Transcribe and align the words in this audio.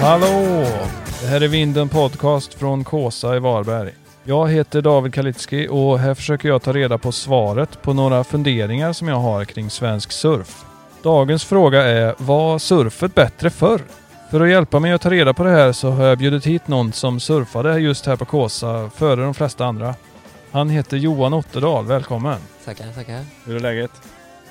Hallå! 0.00 0.66
Det 1.20 1.26
här 1.26 1.40
är 1.40 1.48
Vinden 1.48 1.88
Podcast 1.88 2.54
från 2.54 2.84
Kåsa 2.84 3.36
i 3.36 3.38
Varberg. 3.38 3.94
Jag 4.24 4.48
heter 4.48 4.82
David 4.82 5.14
Kalitski 5.14 5.68
och 5.70 5.98
här 5.98 6.14
försöker 6.14 6.48
jag 6.48 6.62
ta 6.62 6.72
reda 6.72 6.98
på 6.98 7.12
svaret 7.12 7.82
på 7.82 7.92
några 7.92 8.24
funderingar 8.24 8.92
som 8.92 9.08
jag 9.08 9.16
har 9.16 9.44
kring 9.44 9.70
svensk 9.70 10.12
surf. 10.12 10.64
Dagens 11.02 11.44
fråga 11.44 11.82
är, 11.82 12.14
var 12.18 12.58
surfet 12.58 13.14
bättre 13.14 13.50
förr? 13.50 13.80
För 14.30 14.40
att 14.40 14.50
hjälpa 14.50 14.80
mig 14.80 14.92
att 14.92 15.00
ta 15.00 15.10
reda 15.10 15.34
på 15.34 15.44
det 15.44 15.50
här 15.50 15.72
så 15.72 15.90
har 15.90 16.04
jag 16.04 16.18
bjudit 16.18 16.46
hit 16.46 16.68
någon 16.68 16.92
som 16.92 17.20
surfade 17.20 17.78
just 17.78 18.06
här 18.06 18.16
på 18.16 18.24
Kåsa 18.24 18.90
före 18.90 19.22
de 19.22 19.34
flesta 19.34 19.66
andra. 19.66 19.94
Han 20.50 20.70
heter 20.70 20.96
Johan 20.96 21.34
Otterdal, 21.34 21.86
välkommen! 21.86 22.38
Tackar, 22.64 22.92
tackar. 22.94 23.24
Hur 23.44 23.56
är 23.56 23.60
läget? 23.60 23.90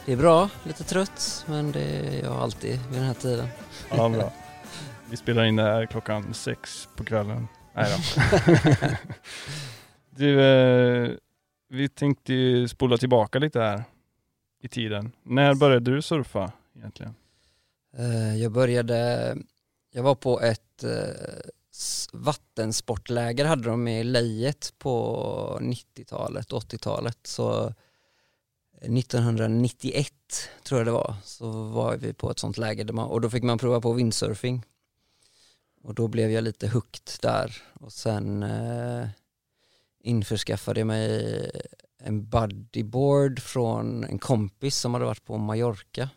Det 0.06 0.12
är 0.14 0.18
bra, 0.18 0.50
lite 0.64 0.84
trött, 0.84 1.46
men 1.48 1.72
det 1.72 1.80
är 1.80 2.24
jag 2.24 2.34
alltid 2.34 2.80
vid 2.90 3.00
den 3.00 3.08
här 3.08 3.14
tiden. 3.14 3.48
Ja, 3.90 4.10
bra. 4.10 4.32
Vi 5.10 5.18
spelar 5.18 5.46
in 5.46 5.56
det 5.56 5.64
här 5.64 5.86
klockan 5.86 6.34
sex 6.34 6.88
på 6.96 7.04
kvällen. 7.04 7.48
Nej 7.76 7.92
då. 7.92 8.22
du, 10.18 10.42
eh, 10.42 11.12
vi 11.70 11.90
tänkte 11.90 12.34
ju 12.34 12.68
spola 12.68 12.98
tillbaka 12.98 13.40
lite 13.40 13.60
här 13.60 13.84
i 14.62 14.68
tiden. 14.68 15.12
När 15.24 15.54
började 15.56 15.92
du 15.96 16.02
surfa 16.02 16.52
egentligen? 16.76 17.16
Eh, 17.98 18.36
Jag 18.38 18.52
började, 18.52 19.38
jag 19.92 20.04
var 20.04 20.16
på 20.16 20.42
ett 20.42 20.84
eh, 20.84 21.50
vattensportläger 22.14 23.46
hade 23.46 23.70
de 23.70 23.88
i 23.88 24.04
Lejet 24.04 24.74
på 24.78 25.60
90-talet, 25.62 26.52
80-talet. 26.52 27.18
Så 27.24 27.74
1991 28.82 30.14
tror 30.64 30.80
jag 30.80 30.88
det 30.88 30.92
var, 30.92 31.16
så 31.24 31.52
var 31.64 31.98
vi 31.98 32.14
på 32.14 32.32
ett 32.32 32.40
sånt 32.40 32.58
läger 32.58 32.84
där 32.84 32.94
man, 32.94 33.08
och 33.08 33.22
då 33.22 33.30
fick 33.30 33.44
man 33.44 33.58
prova 33.58 33.82
på 33.82 33.94
windsurfing. 33.94 34.64
Och 35.86 35.94
då 35.94 36.08
blev 36.08 36.32
jag 36.32 36.44
lite 36.44 36.68
hooked 36.68 37.10
där 37.22 37.64
och 37.74 37.94
sen 37.94 38.44
eh, 38.44 39.08
införskaffade 40.00 40.80
jag 40.80 40.88
mig 40.88 41.52
en 41.98 42.30
buddyboard 42.30 43.40
från 43.40 44.04
en 44.04 44.20
kompis 44.20 44.76
som 44.76 44.94
hade 44.94 45.06
varit 45.06 45.26
på 45.26 45.38
Mallorca. 45.38 46.10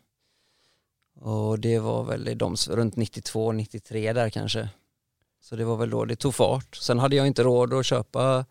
Och 1.15 1.59
det 1.59 1.79
var 1.79 2.05
väl 2.05 2.39
de, 2.39 2.57
runt 2.69 2.97
92, 2.97 3.53
93 3.53 4.13
där 4.13 4.31
kanske. 4.31 4.69
Så 5.41 5.57
det 5.57 5.65
var 5.65 5.77
väl 5.77 5.91
då 5.91 6.05
det 6.05 6.17
tog 6.17 6.35
fart. 6.35 6.77
Sen 6.77 6.99
hade 6.99 7.17
jag 7.17 7.27
inte 7.27 7.43
råd 7.43 7.75
att 7.75 7.87
köpa 7.87 8.47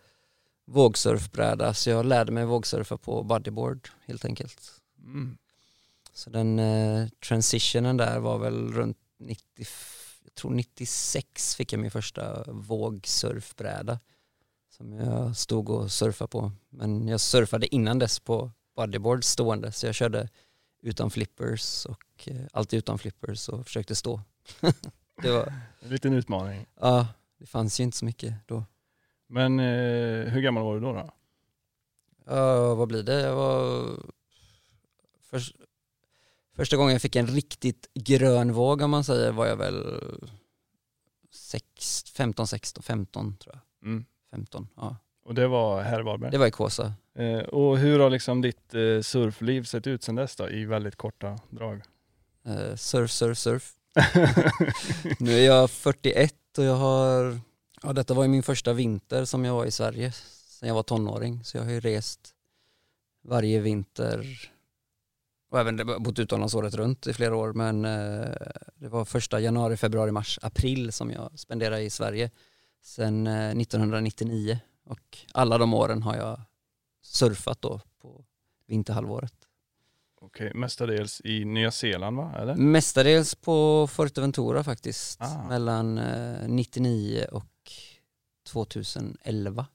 vågsurfbräda 0.66 1.74
så 1.74 1.90
jag 1.90 2.06
lärde 2.06 2.32
mig 2.32 2.46
vågsurfa 2.46 2.98
på 2.98 3.24
buddyboard 3.24 3.90
helt 4.06 4.26
enkelt. 4.26 4.72
Mm. 5.04 5.38
Så 6.14 6.30
den 6.30 6.60
eh, 6.60 7.08
transitionen 7.28 7.98
där 7.98 8.20
var 8.20 8.38
väl 8.38 8.74
runt 8.74 8.98
90, 9.20 9.44
jag 9.56 9.97
tror 10.38 10.52
96 10.52 11.56
fick 11.56 11.74
jag 11.74 11.80
min 11.80 11.92
första 11.92 12.44
vågsurfbräda 12.48 14.00
som 14.70 14.94
jag 14.94 15.38
stod 15.38 15.70
och 15.70 15.92
surfade 15.92 16.30
på. 16.30 16.52
Men 16.70 17.08
jag 17.08 17.20
surfade 17.20 17.76
innan 17.76 18.00
dess 18.00 18.20
på 18.20 18.52
bodyboard 18.76 19.24
stående 19.24 19.72
så 19.72 19.86
jag 19.86 19.96
körde 19.96 20.30
utan 20.82 21.12
flippers 21.12 21.86
och 21.86 22.28
eh, 22.28 22.42
alltid 22.54 22.78
utan 22.78 23.00
flippers 23.00 23.50
och 23.50 23.66
försökte 23.66 23.96
stå. 23.96 24.22
det 25.22 25.32
var, 25.32 25.54
En 25.80 25.90
liten 25.90 26.14
utmaning. 26.14 26.66
ja, 26.80 27.08
det 27.38 27.46
fanns 27.46 27.80
ju 27.80 27.84
inte 27.84 27.98
så 27.98 28.06
mycket 28.06 28.34
då. 28.46 28.64
Men 29.28 29.60
eh, 29.60 30.26
hur 30.32 30.42
gammal 30.42 30.64
var 30.64 30.74
du 30.74 30.80
då? 30.80 30.94
då? 30.94 31.12
Ja, 32.26 32.76
vad 32.76 32.88
blir 32.88 33.04
det? 33.04 33.22
Jag 33.22 33.36
var... 33.36 33.86
Först... 35.22 35.56
Första 36.58 36.78
gången 36.78 36.92
jag 36.92 37.02
fick 37.02 37.16
en 37.16 37.28
riktigt 37.28 37.90
grön 37.94 38.54
våg 38.54 38.82
om 38.82 38.92
man 38.92 39.04
säger 39.04 39.32
var 39.32 39.46
jag 39.46 39.56
väl 39.56 40.04
sex, 41.32 42.04
15, 42.04 42.48
16, 42.48 42.84
15 42.84 43.38
tror 43.38 43.56
jag. 43.56 43.90
Mm. 43.90 44.06
15, 44.32 44.68
ja. 44.76 44.98
Och 45.26 45.36
det 45.36 45.48
var 45.48 45.82
här 45.82 46.00
i 46.00 46.04
Varberg? 46.04 46.32
Det 46.32 46.38
var 46.38 46.48
i 46.48 46.52
Kåsa. 46.52 46.94
Eh, 47.16 47.40
och 47.40 47.78
hur 47.78 48.00
har 48.00 48.10
liksom 48.10 48.42
ditt 48.42 48.74
eh, 48.74 49.02
surfliv 49.02 49.64
sett 49.64 49.88
ut 49.88 50.04
sedan 50.04 50.16
dess 50.16 50.36
då, 50.36 50.50
i 50.50 50.66
väldigt 50.66 50.96
korta 50.96 51.40
drag? 51.50 51.82
Eh, 52.46 52.76
surf, 52.76 53.12
surf, 53.12 53.38
surf. 53.38 53.74
Nu 55.20 55.32
är 55.32 55.46
jag 55.46 55.72
41 55.72 56.34
och 56.58 56.64
jag 56.64 56.76
har, 56.76 57.40
ja 57.84 57.94
detta 57.94 58.14
var 58.14 58.24
ju 58.24 58.30
min 58.30 58.44
första 58.44 58.74
vinter 58.74 59.26
som 59.26 59.46
jag 59.46 59.54
var 59.54 59.66
i 59.66 59.72
Sverige 59.72 60.12
sen 60.60 60.68
jag 60.68 60.76
var 60.76 60.84
tonåring. 60.84 61.44
Så 61.44 61.58
jag 61.58 61.64
har 61.64 61.72
ju 61.72 61.80
rest 61.80 62.34
varje 63.24 63.60
vinter 63.60 64.50
och 65.50 65.60
även 65.60 66.04
bott 66.04 66.20
utomlands 66.20 66.56
året 66.56 66.74
runt 66.74 67.08
i 67.08 67.14
flera 67.14 67.36
år 67.36 67.54
men 67.54 67.86
eh, 67.86 68.32
det 68.76 68.88
var 68.88 69.06
första 69.06 69.40
januari, 69.40 69.78
februari, 69.78 70.12
mars, 70.12 70.40
april 70.42 70.92
som 70.92 71.12
jag 71.12 71.40
spenderade 71.40 71.82
i 71.82 71.90
Sverige 71.90 72.32
sen 72.82 73.28
eh, 73.28 73.50
1999 73.50 74.60
och 74.86 75.18
alla 75.34 75.58
de 75.58 75.74
åren 75.74 76.04
har 76.04 76.16
jag 76.16 76.42
surfat 77.02 77.62
då 77.62 77.82
på 78.02 78.26
vinterhalvåret. 78.68 79.34
Okej, 80.22 80.52
mestadels 80.56 81.22
i 81.24 81.46
Nya 81.46 81.72
Zeeland 81.72 82.18
va? 82.18 82.34
Eller? 82.38 82.56
Mestadels 82.56 83.36
på 83.36 83.88
Fuerteventura 83.88 84.64
faktiskt. 84.64 85.22
Ah. 85.22 85.48
Mellan 85.48 85.98
eh, 85.98 86.48
99 86.48 87.26
och 87.32 87.72
2011. 88.48 89.66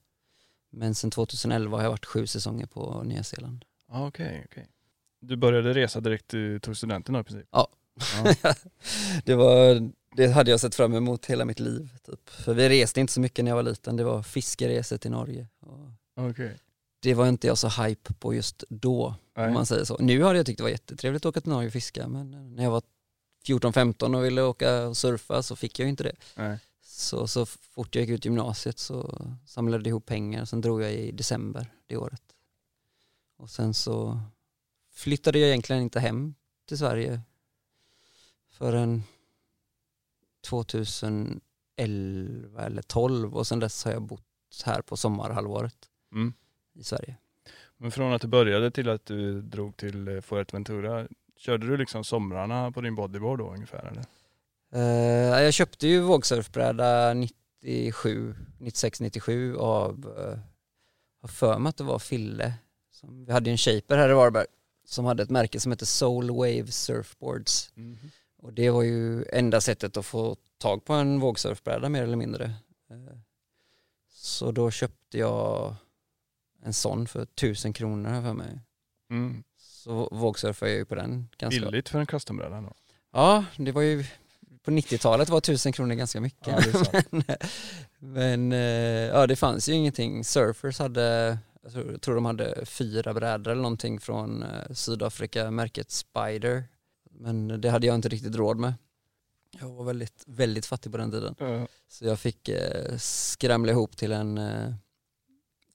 Men 0.69 0.95
sen 0.95 1.11
2011 1.11 1.77
har 1.77 1.83
jag 1.83 1.89
varit 1.89 2.05
sju 2.05 2.27
säsonger 2.27 2.65
på 2.65 3.03
Nya 3.03 3.23
Zeeland. 3.23 3.65
Ah, 3.87 4.07
Okej, 4.07 4.45
okej. 4.51 4.67
Du 5.23 5.35
började 5.35 5.73
resa 5.73 5.99
direkt 5.99 6.27
du 6.27 6.59
tog 6.59 6.77
studenten 6.77 7.13
då 7.13 7.19
i 7.19 7.23
princip? 7.23 7.47
Ja. 7.51 7.67
Ja. 8.23 8.33
det, 9.25 9.35
var, 9.35 9.91
det 10.15 10.27
hade 10.27 10.51
jag 10.51 10.59
sett 10.59 10.75
fram 10.75 10.93
emot 10.93 11.25
hela 11.25 11.45
mitt 11.45 11.59
liv. 11.59 11.89
Typ. 12.05 12.29
För 12.29 12.53
vi 12.53 12.69
reste 12.69 12.99
inte 12.99 13.13
så 13.13 13.19
mycket 13.19 13.45
när 13.45 13.51
jag 13.51 13.55
var 13.55 13.63
liten. 13.63 13.97
Det 13.97 14.03
var 14.03 14.23
fiskeresor 14.23 14.97
till 14.97 15.11
Norge. 15.11 15.47
Och 15.59 15.89
Okej. 16.29 16.59
det 16.99 17.13
var 17.13 17.27
inte 17.27 17.47
jag 17.47 17.57
så 17.57 17.67
hype 17.67 18.13
på 18.13 18.33
just 18.33 18.63
då, 18.69 19.15
Nej. 19.37 19.47
om 19.47 19.53
man 19.53 19.65
säger 19.65 19.83
så. 19.83 19.97
Nu 19.97 20.23
hade 20.23 20.37
jag 20.37 20.45
tyckt 20.45 20.57
det 20.57 20.63
var 20.63 20.69
jättetrevligt 20.69 21.25
att 21.25 21.29
åka 21.29 21.41
till 21.41 21.51
Norge 21.51 21.67
och 21.67 21.73
fiska, 21.73 22.07
men 22.07 22.55
när 22.55 22.63
jag 22.63 22.71
var 22.71 22.81
14-15 23.47 24.17
och 24.17 24.25
ville 24.25 24.41
åka 24.41 24.87
och 24.87 24.97
surfa 24.97 25.43
så 25.43 25.55
fick 25.55 25.79
jag 25.79 25.85
ju 25.85 25.89
inte 25.89 26.03
det. 26.03 26.15
Nej. 26.35 26.59
Så, 26.85 27.27
så 27.27 27.45
fort 27.45 27.95
jag 27.95 28.01
gick 28.01 28.09
ut 28.09 28.25
gymnasiet 28.25 28.79
så 28.79 29.27
samlade 29.45 29.83
jag 29.83 29.87
ihop 29.87 30.05
pengar, 30.05 30.45
sen 30.45 30.61
drog 30.61 30.81
jag 30.81 30.93
i 30.93 31.11
december 31.11 31.67
det 31.87 31.97
året. 31.97 32.21
Och 33.37 33.49
sen 33.49 33.73
så 33.73 34.19
flyttade 34.93 35.39
jag 35.39 35.47
egentligen 35.49 35.81
inte 35.81 35.99
hem 35.99 36.35
till 36.67 36.77
Sverige 36.77 37.21
förrän 38.51 39.03
2011 40.49 41.41
eller 42.65 42.81
12 42.81 43.35
och 43.35 43.47
sen 43.47 43.59
dess 43.59 43.85
har 43.85 43.91
jag 43.91 44.01
bott 44.01 44.23
här 44.65 44.81
på 44.81 44.97
sommarhalvåret 44.97 45.75
Mm. 46.11 46.33
i 46.73 46.83
Sverige. 46.83 47.17
Men 47.77 47.91
från 47.91 48.13
att 48.13 48.21
du 48.21 48.27
började 48.27 48.71
till 48.71 48.89
att 48.89 49.05
du 49.05 49.41
drog 49.41 49.77
till 49.77 50.07
eh, 50.07 50.21
Fuerteventura, 50.21 51.07
körde 51.37 51.67
du 51.67 51.77
liksom 51.77 52.03
somrarna 52.03 52.71
på 52.71 52.81
din 52.81 52.95
bodyboard 52.95 53.39
då 53.39 53.53
ungefär 53.53 53.91
eller? 53.91 54.05
Eh, 54.73 55.43
jag 55.43 55.53
köpte 55.53 55.87
ju 55.87 56.01
vågsurfbräda 56.01 57.13
97, 57.13 58.35
96, 58.59 59.01
97 59.01 59.57
av, 59.57 60.07
uh, 60.07 60.37
har 61.21 61.27
för 61.27 61.59
mig 61.59 61.69
att 61.69 61.77
det 61.77 61.83
var 61.83 61.99
Fille. 61.99 62.53
Som, 62.91 63.25
vi 63.25 63.31
hade 63.31 63.49
ju 63.49 63.51
en 63.51 63.57
shaper 63.57 63.97
här 63.97 64.09
i 64.09 64.13
Varberg 64.13 64.45
som 64.85 65.05
hade 65.05 65.23
ett 65.23 65.29
märke 65.29 65.59
som 65.59 65.71
heter 65.71 65.85
Soul 65.85 66.31
Wave 66.31 66.67
Surfboards. 66.67 67.71
Och 68.41 68.53
det 68.53 68.69
var 68.69 68.83
ju 68.83 69.25
enda 69.31 69.61
sättet 69.61 69.97
att 69.97 70.05
få 70.05 70.37
tag 70.57 70.85
på 70.85 70.93
en 70.93 71.19
vågsurfbräda 71.19 71.89
mer 71.89 72.03
eller 72.03 72.17
mindre. 72.17 72.45
Eh, 72.89 73.17
Så 74.13 74.51
då 74.51 74.71
köpte 74.71 75.17
jag 75.17 75.75
en 76.63 76.73
sån 76.73 77.07
för 77.07 77.25
tusen 77.25 77.73
kronor 77.73 78.21
för 78.21 78.33
mig. 78.33 78.59
Mm. 79.09 79.43
Så 79.57 80.09
vågsurfade 80.11 80.71
jag 80.71 80.77
ju 80.77 80.85
på 80.85 80.95
den 80.95 81.29
ganska 81.37 81.61
Billigt 81.61 81.89
för 81.89 81.99
en 81.99 82.05
custombräda 82.05 82.61
då? 82.61 82.73
Ja, 83.13 83.45
det 83.57 83.71
var 83.71 83.81
ju 83.81 84.05
på 84.63 84.71
90-talet 84.71 85.29
var 85.29 85.41
tusen 85.41 85.71
kronor 85.73 85.95
ganska 85.95 86.21
mycket. 86.21 86.47
Ja, 86.47 87.01
men 87.11 87.23
men 87.99 88.51
eh, 88.51 88.59
ja, 89.07 89.27
det 89.27 89.35
fanns 89.35 89.69
ju 89.69 89.73
ingenting. 89.73 90.23
Surfers 90.23 90.79
hade, 90.79 91.37
jag 91.63 91.71
tror, 91.71 91.91
jag 91.91 92.01
tror 92.01 92.15
de 92.15 92.25
hade 92.25 92.65
fyra 92.65 93.13
brädor 93.13 93.51
eller 93.51 93.61
någonting 93.61 93.99
från 93.99 94.43
eh, 94.43 94.73
Sydafrika, 94.73 95.51
märket 95.51 95.91
Spider. 95.91 96.63
Men 97.11 97.61
det 97.61 97.69
hade 97.69 97.87
jag 97.87 97.95
inte 97.95 98.09
riktigt 98.09 98.35
råd 98.35 98.57
med. 98.57 98.73
Jag 99.59 99.69
var 99.69 99.83
väldigt, 99.83 100.23
väldigt 100.27 100.65
fattig 100.65 100.91
på 100.91 100.97
den 100.97 101.11
tiden. 101.11 101.35
Ja. 101.39 101.67
Så 101.87 102.05
jag 102.05 102.19
fick 102.19 102.49
eh, 102.49 102.97
skramla 102.97 103.71
ihop 103.71 103.97
till 103.97 104.11
en 104.11 104.37
eh, 104.37 104.73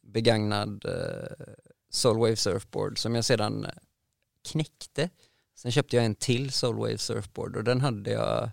begagnad 0.02 0.84
Soulwave 1.90 2.36
surfboard 2.36 2.98
som 2.98 3.14
jag 3.14 3.24
sedan 3.24 3.66
knäckte. 4.42 5.10
Sen 5.54 5.72
köpte 5.72 5.96
jag 5.96 6.04
en 6.04 6.14
till 6.14 6.52
Soulwave 6.52 6.98
surfboard 6.98 7.56
och 7.56 7.64
den 7.64 7.80
hade 7.80 8.10
jag 8.10 8.50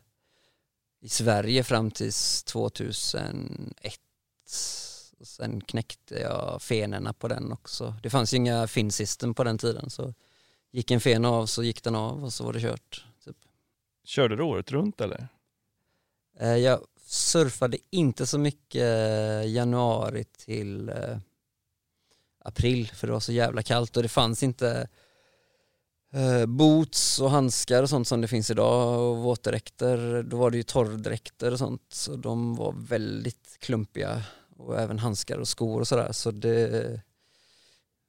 i 1.02 1.10
Sverige 1.10 1.64
fram 1.64 1.92
tills 1.92 2.44
2001. 2.44 4.00
Sen 5.22 5.62
knäckte 5.62 6.16
jag 6.16 6.62
fenorna 6.62 7.14
på 7.14 7.28
den 7.28 7.52
också. 7.52 7.96
Det 8.04 8.10
fanns 8.10 8.34
ju 8.34 8.38
inga 8.38 8.68
fin 8.68 8.92
system 8.92 9.34
på 9.34 9.44
den 9.44 9.58
tiden 9.58 9.90
så 9.90 10.14
gick 10.72 10.92
en 10.92 11.02
fen 11.02 11.26
av 11.26 11.46
så 11.46 11.64
gick 11.64 11.84
den 11.84 11.96
av 11.96 12.24
och 12.24 12.34
så 12.34 12.44
var 12.44 12.54
det 12.54 12.60
kört. 12.60 13.06
Typ. 13.26 13.38
Körde 14.04 14.36
du 14.36 14.44
året 14.44 14.72
runt 14.72 15.02
eller? 15.02 15.28
Eh, 16.40 16.56
jag 16.56 16.80
surfade 17.06 17.78
inte 17.90 18.26
så 18.26 18.40
mycket 18.40 18.82
eh, 18.82 19.52
januari 19.52 20.24
till 20.24 20.90
eh, 20.90 21.18
april 22.40 22.92
för 22.94 23.08
det 23.08 23.14
var 23.14 23.20
så 23.20 23.32
jävla 23.32 23.64
kallt 23.64 23.98
och 23.98 24.04
det 24.04 24.10
fanns 24.10 24.44
inte 24.44 24.90
boots 26.48 27.20
och 27.22 27.32
handskar 27.32 27.84
och 27.84 27.90
sånt 27.90 28.08
som 28.08 28.22
det 28.22 28.28
finns 28.28 28.50
idag 28.50 29.00
och 29.00 29.18
våtdräkter. 29.18 30.24
Då 30.24 30.38
var 30.38 30.52
det 30.52 30.58
ju 30.58 30.64
torrdräkter 30.64 31.52
och 31.52 31.60
sånt 31.60 31.82
så 31.90 32.16
de 32.16 32.56
var 32.56 32.76
väldigt 32.78 33.58
klumpiga 33.60 34.24
och 34.58 34.80
även 34.80 35.00
handskar 35.00 35.38
och 35.38 35.48
skor 35.48 35.80
och 35.80 35.88
sådär 35.88 36.12
så 36.12 36.32
det 36.32 37.02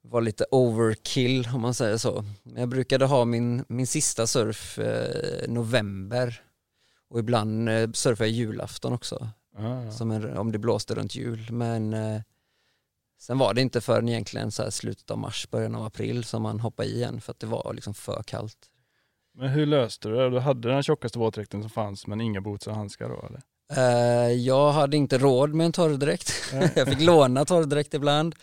var 0.01 0.21
lite 0.21 0.45
overkill 0.51 1.49
om 1.53 1.61
man 1.61 1.73
säger 1.73 1.97
så. 1.97 2.25
Jag 2.55 2.69
brukade 2.69 3.05
ha 3.05 3.25
min, 3.25 3.65
min 3.69 3.87
sista 3.87 4.27
surf 4.27 4.79
eh, 4.79 5.49
november 5.49 6.41
och 7.09 7.19
ibland 7.19 7.69
eh, 7.69 7.91
surfade 7.91 8.29
jag 8.29 8.35
julafton 8.37 8.93
också. 8.93 9.29
Ah, 9.57 9.91
Som 9.91 10.11
en, 10.11 10.37
om 10.37 10.51
det 10.51 10.59
blåste 10.59 10.95
runt 10.95 11.15
jul. 11.15 11.51
Men 11.51 11.93
eh, 11.93 12.21
sen 13.19 13.37
var 13.37 13.53
det 13.53 13.61
inte 13.61 13.81
förrän 13.81 14.09
egentligen 14.09 14.51
så 14.51 14.63
här 14.63 14.69
slutet 14.69 15.11
av 15.11 15.17
mars, 15.17 15.47
början 15.51 15.75
av 15.75 15.85
april 15.85 16.23
som 16.23 16.41
man 16.41 16.59
hoppade 16.59 16.89
i 16.89 16.95
igen 16.95 17.21
för 17.21 17.31
att 17.31 17.39
det 17.39 17.47
var 17.47 17.73
liksom 17.73 17.93
för 17.93 18.23
kallt. 18.23 18.57
Men 19.33 19.49
hur 19.49 19.65
löste 19.65 20.09
du 20.09 20.15
det? 20.15 20.29
Du 20.29 20.39
hade 20.39 20.69
den 20.69 20.83
tjockaste 20.83 21.19
våtdräkten 21.19 21.61
som 21.61 21.69
fanns 21.69 22.07
men 22.07 22.21
inga 22.21 22.41
boots 22.41 22.67
och 22.67 22.75
handskar 22.75 23.09
då 23.09 23.25
eller? 23.27 23.41
Eh, 23.75 24.31
jag 24.31 24.71
hade 24.71 24.97
inte 24.97 25.17
råd 25.17 25.53
med 25.53 25.65
en 25.65 25.71
torrdräkt. 25.71 26.33
Jag 26.75 26.87
fick 26.87 27.01
låna 27.01 27.45
torrdräkt 27.45 27.93
ibland. 27.93 28.35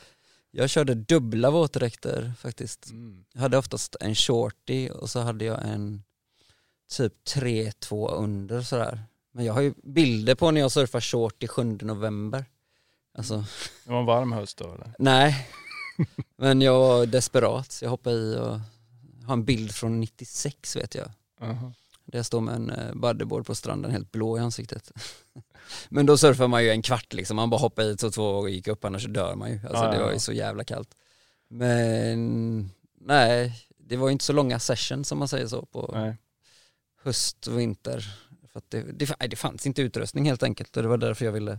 Jag 0.51 0.71
körde 0.71 0.95
dubbla 0.95 1.51
våtdräkter 1.51 2.33
faktiskt. 2.39 2.91
Mm. 2.91 3.25
Jag 3.33 3.41
hade 3.41 3.59
oftast 3.59 3.97
en 4.01 4.15
shorty 4.15 4.89
och 4.89 5.11
så 5.11 5.21
hade 5.21 5.45
jag 5.45 5.69
en 5.69 6.03
typ 6.93 7.13
3-2 7.29 8.11
under 8.15 8.63
sådär. 8.63 9.03
Men 9.33 9.45
jag 9.45 9.55
har 9.55 9.61
ju 9.61 9.75
bilder 9.83 10.35
på 10.35 10.51
när 10.51 10.61
jag 10.61 10.73
surfar 10.73 11.01
shorty 11.01 11.47
7 11.49 11.79
november. 11.81 12.45
Alltså, 13.19 13.45
Det 13.85 13.91
var 13.93 14.01
en 14.01 14.07
varm 14.07 14.33
höst 14.33 14.57
då 14.59 14.65
eller? 14.75 14.95
nej. 14.99 15.49
Men 16.37 16.61
jag 16.63 16.79
var 16.79 17.07
desperat 17.07 17.73
så 17.73 17.85
jag 17.85 17.91
hoppade 17.91 18.17
i 18.17 18.37
och 18.37 18.61
har 19.27 19.33
en 19.33 19.45
bild 19.45 19.75
från 19.75 20.01
96 20.01 20.77
vet 20.77 20.95
jag. 20.95 21.11
Aha. 21.41 21.73
Där 22.07 22.19
jag 22.19 22.27
står 22.27 22.41
med 22.41 22.55
en 22.55 22.71
eh, 22.71 22.95
bodyboard 22.95 23.47
på 23.47 23.55
stranden 23.55 23.91
helt 23.91 24.13
blå 24.13 24.39
i 24.39 24.41
ansiktet. 24.41 24.93
Men 25.89 26.07
då 26.07 26.17
surfar 26.17 26.49
man 26.49 26.65
ju 26.65 26.71
en 26.71 26.83
kvart 26.83 27.13
liksom, 27.13 27.37
man 27.37 27.51
bara 27.51 27.61
hoppar 27.61 27.83
i 27.83 27.97
så 27.99 28.11
två 28.11 28.25
och 28.25 28.51
gick 28.51 28.69
upp 28.69 28.85
annars 28.85 29.07
dör 29.07 29.35
man 29.35 29.51
ju. 29.51 29.61
Alltså 29.69 29.85
Ja, 29.85 29.91
det 29.91 29.99
var 30.03 30.13
ju 30.13 30.19
så 30.19 30.33
jävla 30.33 30.65
kallt. 30.65 30.95
Men 31.49 32.71
nej, 33.01 33.67
det 33.79 33.97
var 33.97 34.09
ju 34.09 34.13
inte 34.13 34.25
så 34.25 34.33
långa 34.33 34.59
sessions 34.59 35.09
som 35.09 35.19
man 35.19 35.29
säger 35.29 35.47
så 35.47 35.67
på 35.67 35.91
Nej. 35.95 36.17
höst 37.03 37.47
och 37.47 37.59
vinter. 37.59 38.15
För 38.53 38.63
det, 38.69 38.83
det, 38.83 39.17
det 39.29 39.37
fanns 39.37 39.67
inte 39.67 39.83
utrustning 39.83 40.25
helt 40.25 40.43
enkelt 40.43 40.77
och 40.77 40.83
det 40.83 40.89
var 40.89 40.97
därför 40.99 41.25
jag 41.25 41.33
ville 41.33 41.59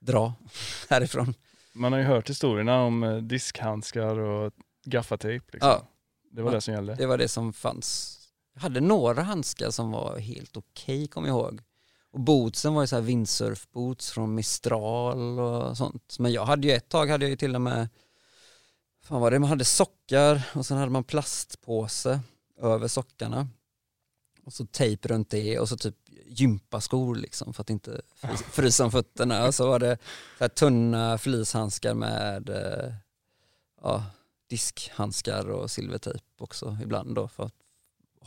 dra 0.00 0.32
härifrån. 0.88 1.34
Man 1.72 1.92
har 1.92 1.98
ju 2.00 2.04
hört 2.06 2.30
historierna 2.30 2.82
om 2.82 3.02
eh, 3.02 3.16
diskhandskar 3.16 4.18
och 4.18 4.52
gaffatejp. 4.84 5.44
Liksom. 5.52 5.70
Ja. 5.70 5.88
Det 6.30 6.42
var 6.42 6.50
Ja, 6.50 6.54
det 6.54 6.60
som 6.60 6.74
gällde. 6.74 6.94
Det 6.94 7.06
var 7.06 7.18
det 7.18 7.28
som 7.28 7.52
fanns. 7.52 8.17
Jag 8.58 8.62
hade 8.62 8.80
några 8.80 9.22
handskar 9.22 9.70
som 9.70 9.90
var 9.90 10.18
helt 10.18 10.56
okej, 10.56 11.08
kommer 11.08 11.28
jag 11.28 11.36
ihåg. 11.36 11.60
Och 12.12 12.20
bootsen 12.20 12.74
var 12.74 12.82
ju 12.82 12.86
så 12.86 12.96
här 12.96 13.02
windsurfboots 13.02 14.10
från 14.10 14.34
Mistral 14.34 15.40
och 15.40 15.76
sånt. 15.76 16.16
Men 16.18 16.32
jag 16.32 16.44
hade 16.44 16.66
ju 16.66 16.72
ett 16.72 16.88
tag 16.88 17.10
hade 17.10 17.24
jag 17.24 17.30
ju 17.30 17.36
till 17.36 17.54
och 17.54 17.60
med, 17.60 17.88
fan 19.02 19.20
var 19.20 19.30
det, 19.30 19.38
man 19.38 19.50
hade 19.50 19.64
sockar 19.64 20.50
och 20.54 20.66
sen 20.66 20.78
hade 20.78 20.90
man 20.90 21.04
plastpåse 21.04 22.20
över 22.60 22.88
sockarna. 22.88 23.48
Och 24.44 24.52
så 24.52 24.66
tejp 24.66 25.08
runt 25.08 25.30
det 25.30 25.58
och 25.58 25.68
så 25.68 25.76
typ 25.76 25.96
gympaskor 26.26 27.14
liksom 27.14 27.52
för 27.54 27.62
att 27.62 27.70
inte 27.70 28.00
frys- 28.20 28.50
frysa 28.50 28.84
om 28.84 28.90
fötterna. 28.90 29.46
Och 29.46 29.54
så 29.54 29.68
var 29.68 29.78
det 29.78 29.98
så 30.38 30.48
tunna 30.48 31.18
fleecehandskar 31.18 31.94
med 31.94 32.48
eh, 32.48 32.94
ja, 33.82 34.04
diskhandskar 34.46 35.50
och 35.50 35.70
silvertejp 35.70 36.24
också 36.38 36.78
ibland 36.82 37.14
då 37.14 37.28
för 37.28 37.44
att 37.44 37.54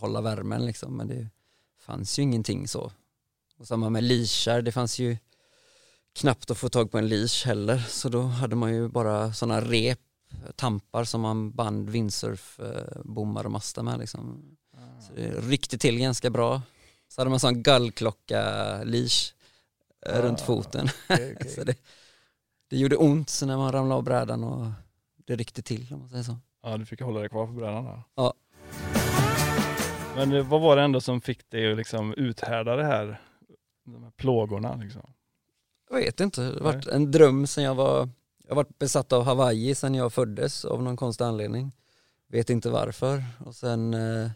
hålla 0.01 0.21
värmen 0.21 0.65
liksom. 0.65 0.97
Men 0.97 1.07
det 1.07 1.29
fanns 1.79 2.19
ju 2.19 2.23
ingenting 2.23 2.67
så. 2.67 2.91
Och 3.57 3.67
samma 3.67 3.89
med 3.89 4.03
leashar, 4.03 4.61
det 4.61 4.71
fanns 4.71 4.99
ju 4.99 5.17
knappt 6.13 6.51
att 6.51 6.57
få 6.57 6.69
tag 6.69 6.91
på 6.91 6.97
en 6.97 7.07
leash 7.07 7.45
heller. 7.45 7.77
Så 7.89 8.09
då 8.09 8.21
hade 8.21 8.55
man 8.55 8.73
ju 8.73 8.87
bara 8.87 9.33
sådana 9.33 9.61
rep, 9.61 9.99
tampar 10.55 11.03
som 11.03 11.21
man 11.21 11.51
band 11.51 11.89
windsurf-bommar 11.89 13.45
och 13.45 13.51
mastar 13.51 13.83
med 13.83 13.99
liksom. 13.99 14.55
Så 15.07 15.13
det 15.13 15.29
ryckte 15.31 15.77
till 15.77 15.99
ganska 15.99 16.29
bra. 16.29 16.61
Så 17.07 17.21
hade 17.21 17.29
man 17.29 17.39
sån 17.39 17.63
gullklocka-leash 17.63 19.33
eh, 20.05 20.17
Ah, 20.17 20.21
runt 20.21 20.41
foten. 20.41 20.87
Okej, 21.09 21.35
okej. 21.39 21.51
så 21.55 21.63
det, 21.63 21.75
det 22.69 22.77
gjorde 22.77 22.95
ont 22.95 23.29
så 23.29 23.45
när 23.45 23.57
man 23.57 23.71
ramlade 23.71 23.97
av 23.97 24.03
brädan 24.03 24.43
och 24.43 24.71
det 25.25 25.35
ryckte 25.35 25.61
till 25.61 25.87
om 25.93 25.99
man 25.99 26.09
säger 26.09 26.23
så. 26.23 26.37
Ja, 26.63 26.77
du 26.77 26.85
fick 26.85 27.01
hålla 27.01 27.19
dig 27.19 27.29
kvar 27.29 27.45
på 27.45 27.51
brädan 27.51 27.85
där. 27.85 28.03
Ja. 28.15 28.33
Men 30.15 30.31
eh, 30.31 30.47
vad 30.47 30.61
var 30.61 30.75
det 30.75 30.81
ändå 30.81 31.01
som 31.01 31.21
fick 31.21 31.49
dig 31.49 31.71
att 31.71 31.77
liksom 31.77 32.13
uthärda 32.13 32.75
det 32.75 32.83
här, 32.83 33.21
de 33.85 34.03
här 34.03 34.11
plågorna 34.11 34.75
liksom? 34.75 35.01
Jag 35.89 35.97
vet 35.97 36.19
inte, 36.19 36.41
det 36.41 36.63
har 36.63 36.73
varit 36.73 36.87
en 36.87 37.11
dröm 37.11 37.47
sen 37.47 37.63
jag 37.63 37.75
var, 37.75 38.09
jag 38.43 38.49
har 38.49 38.55
varit 38.55 38.79
besatt 38.79 39.13
av 39.13 39.23
Hawaii 39.23 39.75
sen 39.75 39.95
jag 39.95 40.13
föddes 40.13 40.65
av 40.65 40.83
någon 40.83 40.97
konstig 40.97 41.25
anledning. 41.25 41.71
Vet 42.27 42.49
inte 42.49 42.69
varför. 42.69 43.23
Och 43.45 43.55
sen 43.55 43.93
eh, 43.93 44.31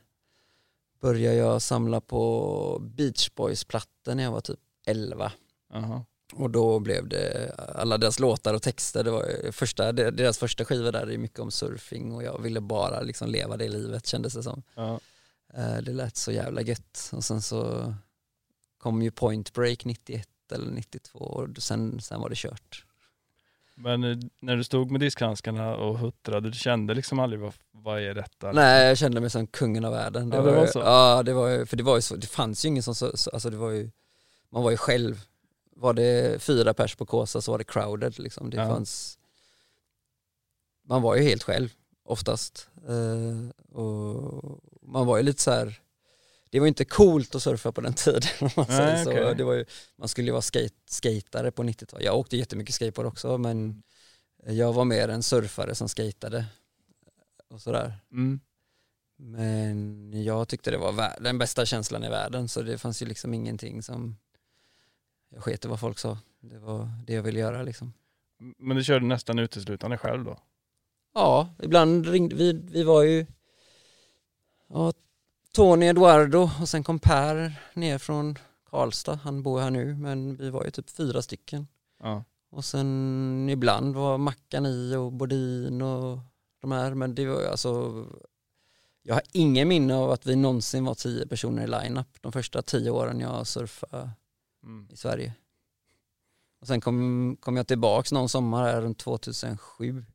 började 1.01 1.35
jag 1.35 1.61
samla 1.61 2.01
på 2.01 2.81
Beach 2.81 3.29
Boys-plattor 3.35 4.15
när 4.15 4.23
jag 4.23 4.31
var 4.31 4.41
typ 4.41 4.59
11. 4.85 5.31
Aha. 5.73 6.05
Och 6.33 6.49
då 6.49 6.79
blev 6.79 7.07
det 7.07 7.55
alla 7.75 7.97
deras 7.97 8.19
låtar 8.19 8.53
och 8.53 8.61
texter, 8.61 9.03
det 9.03 9.11
var 9.11 9.25
ju 9.25 9.51
första, 9.51 9.91
deras 9.91 10.37
första 10.37 10.65
skiva 10.65 10.91
där 10.91 11.11
är 11.11 11.17
mycket 11.17 11.39
om 11.39 11.51
surfing 11.51 12.11
och 12.11 12.23
jag 12.23 12.41
ville 12.41 12.61
bara 12.61 13.01
liksom 13.01 13.29
leva 13.29 13.57
det 13.57 13.69
livet 13.69 14.05
kändes 14.05 14.33
det 14.33 14.43
som. 14.43 14.63
Ja. 14.75 14.99
Eh, 15.57 15.77
Det 15.77 15.93
lät 15.93 16.17
så 16.17 16.31
jävla 16.31 16.61
gött 16.61 17.09
och 17.13 17.23
sen 17.23 17.41
så 17.41 17.93
kom 18.77 19.01
ju 19.01 19.11
Point 19.11 19.53
Break 19.53 19.85
91 19.85 20.27
eller 20.51 20.71
92 20.71 21.19
och 21.19 21.47
sen, 21.57 22.01
sen 22.01 22.21
var 22.21 22.29
det 22.29 22.35
kört. 22.37 22.85
Men 23.75 24.03
eh, 24.03 24.17
när 24.39 24.55
du 24.55 24.63
stod 24.63 24.91
med 24.91 25.01
diskhandskarna 25.01 25.75
och 25.75 25.99
huttrade, 25.99 26.49
du 26.49 26.57
kände 26.57 26.93
liksom 26.93 27.19
aldrig 27.19 27.39
vad, 27.41 27.53
vad 27.71 27.99
är 28.01 28.13
detta? 28.13 28.51
Nej 28.51 28.87
jag 28.87 28.97
kände 28.97 29.21
mig 29.21 29.29
som 29.29 29.47
kungen 29.47 29.85
av 29.85 29.91
världen. 29.91 30.31
Ja, 30.33 30.41
det 30.41 30.51
var 30.51 30.61
ju, 30.61 30.67
så? 30.67 30.79
Ja 30.79 31.23
det 31.23 31.33
var 31.33 31.47
ju, 31.49 31.65
för 31.65 31.77
det 31.77 31.83
var 31.83 31.95
ju 31.95 32.01
så, 32.01 32.15
det 32.15 32.27
fanns 32.27 32.65
ju 32.65 32.69
ingen 32.69 32.83
som, 32.83 32.95
så, 32.95 33.17
så- 33.17 33.29
alltså 33.29 33.49
det 33.49 33.57
var 33.57 33.69
ju, 33.71 33.91
man 34.49 34.63
var 34.63 34.71
ju 34.71 34.77
själv. 34.77 35.21
Var 35.77 35.93
det 35.93 36.41
fyra 36.41 36.73
pers 36.73 36.95
på 36.95 37.05
Kåsa 37.05 37.41
så 37.41 37.51
var 37.51 37.57
det 37.57 37.63
crowded 37.63 38.19
liksom. 38.19 38.49
Det 38.49 38.57
Ja. 38.57 38.67
fanns, 38.67 39.19
man 40.83 41.01
var 41.01 41.15
ju 41.15 41.23
helt 41.23 41.43
själv 41.43 41.69
oftast. 42.03 42.69
Eh, 42.87 43.75
och 43.77 44.59
man 44.87 45.05
var 45.05 45.17
ju 45.17 45.23
lite 45.23 45.41
så 45.41 45.51
här. 45.51 45.79
det 46.49 46.59
var 46.59 46.67
inte 46.67 46.85
coolt 46.85 47.35
att 47.35 47.43
surfa 47.43 47.71
på 47.71 47.81
den 47.81 47.93
tiden 48.03 48.21
man 48.55 48.65
Nej, 48.69 49.03
så. 49.03 49.11
okej. 49.11 49.35
Det 49.35 49.43
var 49.43 49.53
ju, 49.53 49.65
man 49.95 50.07
skulle 50.07 50.27
ju 50.27 50.31
vara 50.31 50.41
skate, 50.41 50.75
skatare 50.89 51.51
på 51.51 51.63
90-talet. 51.63 52.05
Jag 52.05 52.17
åkte 52.17 52.37
jättemycket 52.37 52.75
skateboard 52.75 53.07
också 53.07 53.37
men 53.37 53.83
jag 54.47 54.73
var 54.73 54.85
mer 54.85 55.07
en 55.07 55.23
surfare 55.23 55.75
som 55.75 55.89
skatade 55.89 56.45
och 57.49 57.61
sådär. 57.61 57.93
Mm. 58.11 58.39
Men 59.17 60.11
jag 60.23 60.47
tyckte 60.47 60.71
det 60.71 60.77
var 60.77 61.21
den 61.23 61.37
bästa 61.37 61.65
känslan 61.65 62.03
i 62.03 62.09
världen 62.09 62.47
så 62.47 62.61
det 62.61 62.77
fanns 62.77 63.01
ju 63.01 63.05
liksom 63.05 63.33
ingenting 63.33 63.83
som 63.83 64.17
jag 65.29 65.43
sket 65.43 65.65
i 65.65 65.67
vad 65.67 65.79
folk 65.79 65.99
sa. 65.99 66.17
Det 66.39 66.57
var 66.57 66.89
det 67.07 67.13
jag 67.13 67.23
ville 67.23 67.39
göra 67.39 67.63
liksom. 67.63 67.93
Men 68.57 68.77
du 68.77 68.83
körde 68.83 69.05
nästan 69.05 69.39
uteslutande 69.39 69.97
själv 69.97 70.23
då? 70.23 70.39
Ja, 71.13 71.49
ibland 71.63 72.07
ringde 72.07 72.35
vi, 72.35 72.53
vi 72.53 72.83
var 72.83 73.03
ju 73.03 73.25
ja, 74.67 74.93
Tony 75.53 75.85
Eduardo 75.85 76.49
och 76.61 76.69
sen 76.69 76.83
kom 76.83 76.99
Per 76.99 77.55
ner 77.73 77.97
från 77.97 78.37
Karlstad, 78.69 79.15
han 79.15 79.43
bor 79.43 79.59
här 79.59 79.69
nu 79.69 79.95
men 79.95 80.35
vi 80.35 80.49
var 80.49 80.65
ju 80.65 80.71
typ 80.71 80.89
fyra 80.89 81.21
stycken. 81.21 81.67
Ja. 81.99 82.23
Och 82.49 82.65
sen 82.65 83.47
ibland 83.49 83.95
var 83.95 84.17
Mackan 84.17 84.65
i 84.65 84.95
och 84.95 85.11
Bodin 85.11 85.81
och 85.81 86.19
de 86.61 86.71
här 86.71 86.93
men 86.93 87.15
det 87.15 87.25
var 87.25 87.41
ju 87.41 87.47
alltså 87.47 88.05
jag 89.03 89.15
har 89.15 89.23
ingen 89.31 89.67
minne 89.67 89.95
av 89.95 90.11
att 90.11 90.25
vi 90.25 90.35
någonsin 90.35 90.85
var 90.85 90.95
tio 90.95 91.27
personer 91.27 91.63
i 91.63 91.67
line-up 91.67 92.07
de 92.21 92.31
första 92.31 92.61
tio 92.61 92.89
åren 92.91 93.19
jag 93.19 93.47
surfade 93.47 94.09
Mm. 94.65 94.87
i 94.91 94.97
Sverige. 94.97 95.33
Och 96.61 96.67
sen 96.67 96.81
kom, 96.81 97.37
kom 97.39 97.57
jag 97.57 97.67
tillbaks 97.67 98.11
någon 98.11 98.29
sommar 98.29 98.63
här 98.63 98.81
runt 98.81 98.97
2007 98.97 100.05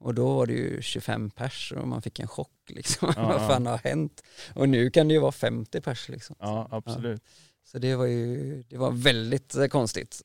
och 0.00 0.14
då 0.14 0.34
var 0.34 0.46
det 0.46 0.52
ju 0.52 0.82
25 0.82 1.30
pers 1.30 1.72
och 1.76 1.88
man 1.88 2.02
fick 2.02 2.18
en 2.18 2.28
chock 2.28 2.50
liksom. 2.68 3.12
Ja, 3.16 3.22
Vad 3.22 3.42
ja. 3.42 3.48
fan 3.48 3.66
har 3.66 3.78
hänt? 3.78 4.22
Och 4.54 4.68
nu 4.68 4.90
kan 4.90 5.08
det 5.08 5.14
ju 5.14 5.20
vara 5.20 5.32
50 5.32 5.80
pers 5.80 6.08
liksom. 6.08 6.36
ja, 6.38 6.68
absolut. 6.70 7.22
Så 7.64 7.78
det 7.78 7.94
var 7.94 8.06
ju 8.06 8.62
det 8.68 8.76
var 8.76 8.90
väldigt 8.90 9.54
eh, 9.54 9.66
konstigt 9.66 10.22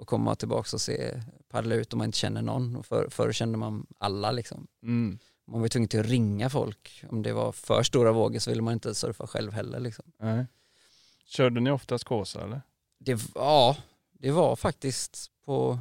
att 0.00 0.06
komma 0.06 0.34
tillbaks 0.34 0.74
och 0.74 0.80
se 0.80 1.20
paddla 1.48 1.74
ut 1.74 1.92
om 1.92 1.98
man 1.98 2.04
inte 2.04 2.18
känner 2.18 2.42
någon. 2.42 2.76
Och 2.76 2.86
För, 2.86 3.08
förr 3.10 3.32
kände 3.32 3.58
man 3.58 3.86
alla 3.98 4.32
liksom. 4.32 4.66
Mm. 4.82 5.18
Man 5.46 5.60
var 5.60 5.68
tvungen 5.68 5.88
till 5.88 6.00
att 6.00 6.06
ringa 6.06 6.50
folk. 6.50 7.04
Om 7.10 7.22
det 7.22 7.32
var 7.32 7.52
för 7.52 7.82
stora 7.82 8.12
vågor 8.12 8.38
så 8.38 8.50
ville 8.50 8.62
man 8.62 8.72
inte 8.74 8.94
surfa 8.94 9.26
själv 9.26 9.52
heller 9.52 9.80
liksom. 9.80 10.04
Nej. 10.18 10.46
Körde 11.24 11.60
ni 11.60 11.70
oftast 11.70 12.04
Kåsa 12.04 12.44
eller? 12.44 12.62
Det, 12.98 13.20
ja, 13.34 13.76
det 14.12 14.30
var 14.30 14.56
faktiskt 14.56 15.30
på... 15.44 15.78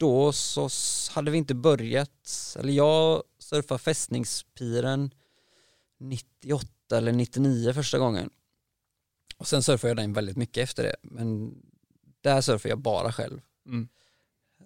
Då 0.00 0.32
så 0.32 0.68
hade 1.10 1.30
vi 1.30 1.38
inte 1.38 1.54
börjat, 1.54 2.56
eller 2.58 2.72
jag 2.72 3.22
surfade 3.38 3.78
fästningspiren 3.78 5.14
98 5.98 6.66
eller 6.92 7.12
99 7.12 7.72
första 7.72 7.98
gången. 7.98 8.30
Och 9.36 9.46
sen 9.48 9.62
surfade 9.62 9.90
jag 9.90 9.96
den 9.96 10.12
väldigt 10.12 10.36
mycket 10.36 10.62
efter 10.64 10.82
det, 10.82 10.96
men 11.02 11.54
där 12.20 12.40
surfade 12.40 12.68
jag 12.68 12.78
bara 12.78 13.12
själv. 13.12 13.40
Mm. 13.66 13.88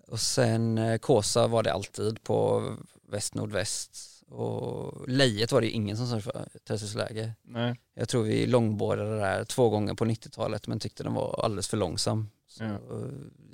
Och 0.07 0.21
sen 0.21 0.79
eh, 0.79 0.99
Kåsa 0.99 1.47
var 1.47 1.63
det 1.63 1.73
alltid 1.73 2.23
på 2.23 2.73
väst-nordväst. 3.09 4.23
Och 4.29 5.09
Lejet 5.09 5.53
var 5.53 5.61
det 5.61 5.67
ju 5.67 5.73
ingen 5.73 5.97
som 5.97 6.07
surfade 6.07 6.49
träningsläge. 6.65 7.33
Nej. 7.43 7.81
Jag 7.95 8.09
tror 8.09 8.23
vi 8.23 8.47
långboardade 8.47 9.17
där 9.19 9.45
två 9.45 9.71
gånger 9.71 9.95
på 9.95 10.05
90-talet 10.05 10.67
men 10.67 10.81
tyckte 10.81 11.03
den 11.03 11.15
var 11.15 11.41
alldeles 11.45 11.69
för 11.69 11.77
långsam. 11.77 12.31
Så 12.47 12.65
Ja. 12.65 12.71
eh, 12.71 12.79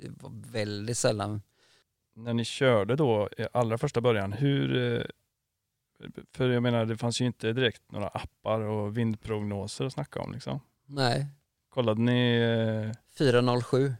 det 0.01 0.09
var 0.09 0.31
väldigt 0.51 0.97
sällan. 0.97 1.41
När 2.13 2.33
ni 2.33 2.45
körde 2.45 2.95
då, 2.95 3.29
i 3.37 3.45
allra 3.53 3.77
första 3.77 4.01
början, 4.01 4.33
hur... 4.33 4.95
eh, 4.97 5.03
För 6.33 6.49
jag 6.49 6.63
menar, 6.63 6.85
det 6.85 6.97
fanns 6.97 7.21
ju 7.21 7.25
inte 7.25 7.53
direkt 7.53 7.81
några 7.91 8.07
appar 8.07 8.59
och 8.61 8.97
vindprognoser 8.97 9.85
att 9.85 9.93
snacka 9.93 10.19
om 10.19 10.31
liksom. 10.33 10.59
Nej, 10.85 11.27
Kollade 11.69 12.01
ni 12.01 12.35
eh, 12.91 12.97
407 13.17 13.93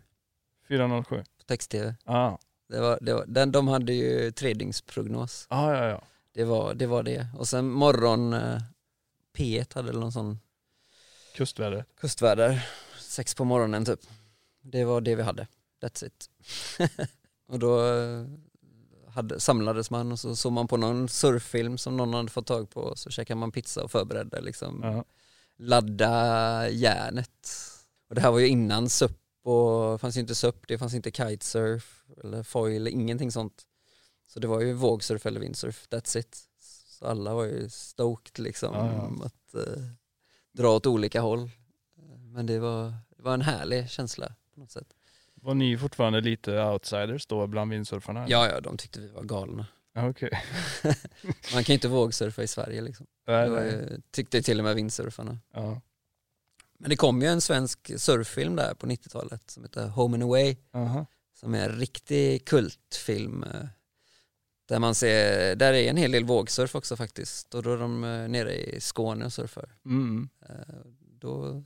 407? 0.68 1.24
på 1.38 1.44
text-tv. 1.46 1.96
Ah. 2.06 2.38
Det 2.70 2.80
var, 2.80 2.98
det 3.02 3.14
var, 3.14 3.26
den, 3.28 3.52
de 3.52 3.68
hade 3.68 3.94
ju 3.94 4.32
tredygnsprognos. 4.32 5.46
Ah, 5.50 5.72
ja, 5.74 5.86
ja. 5.88 6.02
Det 6.34 6.44
var, 6.44 6.74
det 6.74 6.88
var 6.88 7.04
det. 7.04 7.28
Och 7.38 7.48
sen 7.48 7.70
morgon 7.72 8.34
eh, 8.34 8.62
P1 9.38 9.76
hade 9.76 9.92
någon 9.92 10.12
sån 10.12 10.40
Kustväder. 11.36 11.86
kustväder, 12.00 12.66
sex 13.00 13.36
på 13.36 13.44
morgonen 13.46 13.86
typ. 13.86 14.00
Det 14.62 14.86
var 14.86 15.02
det 15.02 15.16
vi 15.16 15.24
hade, 15.24 15.48
that's 15.82 16.06
it. 16.06 16.30
och 17.52 17.60
då 17.60 17.86
eh, 17.86 18.26
hade, 19.08 19.40
samlades 19.40 19.92
man 19.92 20.12
och 20.12 20.20
så 20.20 20.36
såg 20.36 20.52
man 20.52 20.68
på 20.68 20.78
någon 20.78 21.10
surffilm 21.10 21.78
som 21.78 21.98
någon 21.98 22.14
hade 22.14 22.30
fått 22.30 22.48
tag 22.48 22.70
på 22.70 22.96
så 22.96 23.10
käkade 23.10 23.40
man 23.40 23.52
pizza 23.52 23.84
och 23.84 23.92
förberedde 23.92 24.42
liksom 24.42 24.80
Ja. 24.84 25.04
ladda 25.58 26.70
järnet. 26.70 27.48
Och 28.10 28.16
det 28.16 28.22
här 28.22 28.32
var 28.32 28.40
ju 28.40 28.48
innan 28.48 28.90
SUP 28.90 29.18
och 29.44 29.92
det 29.92 29.98
fanns 29.98 30.18
ju 30.18 30.22
inte 30.22 30.36
SUP, 30.36 30.68
det 30.68 30.78
fanns 30.78 30.94
inte 30.94 31.12
kitesurf 31.12 32.04
eller 32.24 32.44
foil, 32.44 32.88
ingenting 32.88 33.32
sånt. 33.32 33.64
Så 34.28 34.40
det 34.40 34.48
var 34.48 34.62
ju 34.62 34.74
vågsurf 34.74 35.26
eller 35.26 35.40
windsurf, 35.40 35.88
that's 35.90 36.18
it. 36.18 36.38
Så 37.00 37.06
alla 37.06 37.34
var 37.34 37.44
ju 37.46 37.70
stoked 37.70 38.44
liksom 38.44 38.74
Ja, 38.76 38.94
ja. 39.20 39.26
att 39.26 39.68
eh, 39.68 39.84
dra 40.54 40.76
åt 40.76 40.86
olika 40.86 41.22
håll. 41.22 41.50
Men 42.34 42.46
det 42.46 42.60
var, 42.60 42.94
det 43.18 43.24
var 43.24 43.34
en 43.34 43.42
härlig 43.42 43.90
känsla 43.90 44.36
på 44.54 44.60
något 44.60 44.72
sätt. 44.72 44.94
Var 45.42 45.54
ni 45.54 45.78
fortfarande 45.78 46.22
lite 46.22 46.62
outsiders 46.64 47.26
då 47.26 47.48
bland 47.48 47.72
windsurfarna? 47.72 48.26
Ja, 48.30 48.48
ja, 48.50 48.60
de 48.62 48.78
tyckte 48.78 49.00
vi 49.02 49.08
var 49.08 49.24
galna. 49.24 49.66
Okej. 49.96 50.30
Man 51.54 51.64
kan 51.64 51.74
ju 51.74 51.74
inte 51.74 51.88
vågsurfa 51.88 52.44
i 52.44 52.48
Sverige 52.48 52.82
liksom. 52.82 53.06
Nej, 53.28 53.48
ju, 53.50 54.02
tyckte 54.12 54.42
till 54.42 54.58
och 54.60 54.64
med 54.64 54.76
windsurfarna. 54.76 55.38
Ja. 55.54 55.82
Men 56.80 56.90
det 56.90 56.96
kom 56.96 57.22
ju 57.22 57.28
en 57.28 57.42
svensk 57.42 57.92
surffilm 58.02 58.56
där 58.56 58.74
på 58.74 58.86
90-talet 58.88 59.52
som 59.52 59.64
heter 59.64 59.88
Home 59.88 60.16
and 60.16 60.24
Away 60.24 60.56
Aha. 60.74 61.06
som 61.40 61.54
är 61.54 61.70
en 61.70 61.76
riktig 61.80 62.46
kultfilm. 62.48 63.44
eh, 63.44 63.66
Där 64.68 64.80
man 64.80 64.96
ser, 64.96 65.56
där 65.56 65.74
är 65.74 65.90
en 65.90 65.98
hel 65.98 66.12
del 66.12 66.24
vågsurf 66.26 66.76
också 66.76 66.96
faktiskt 66.96 67.54
och 67.56 67.64
då 67.64 67.74
är 67.74 67.78
de 67.78 68.04
eh, 68.04 68.28
nere 68.28 68.54
i 68.54 68.82
Skåne 68.82 69.26
och 69.26 69.34
surfar. 69.34 69.70
Mm. 69.86 70.30
Eh, 70.50 70.76
Då 71.20 71.64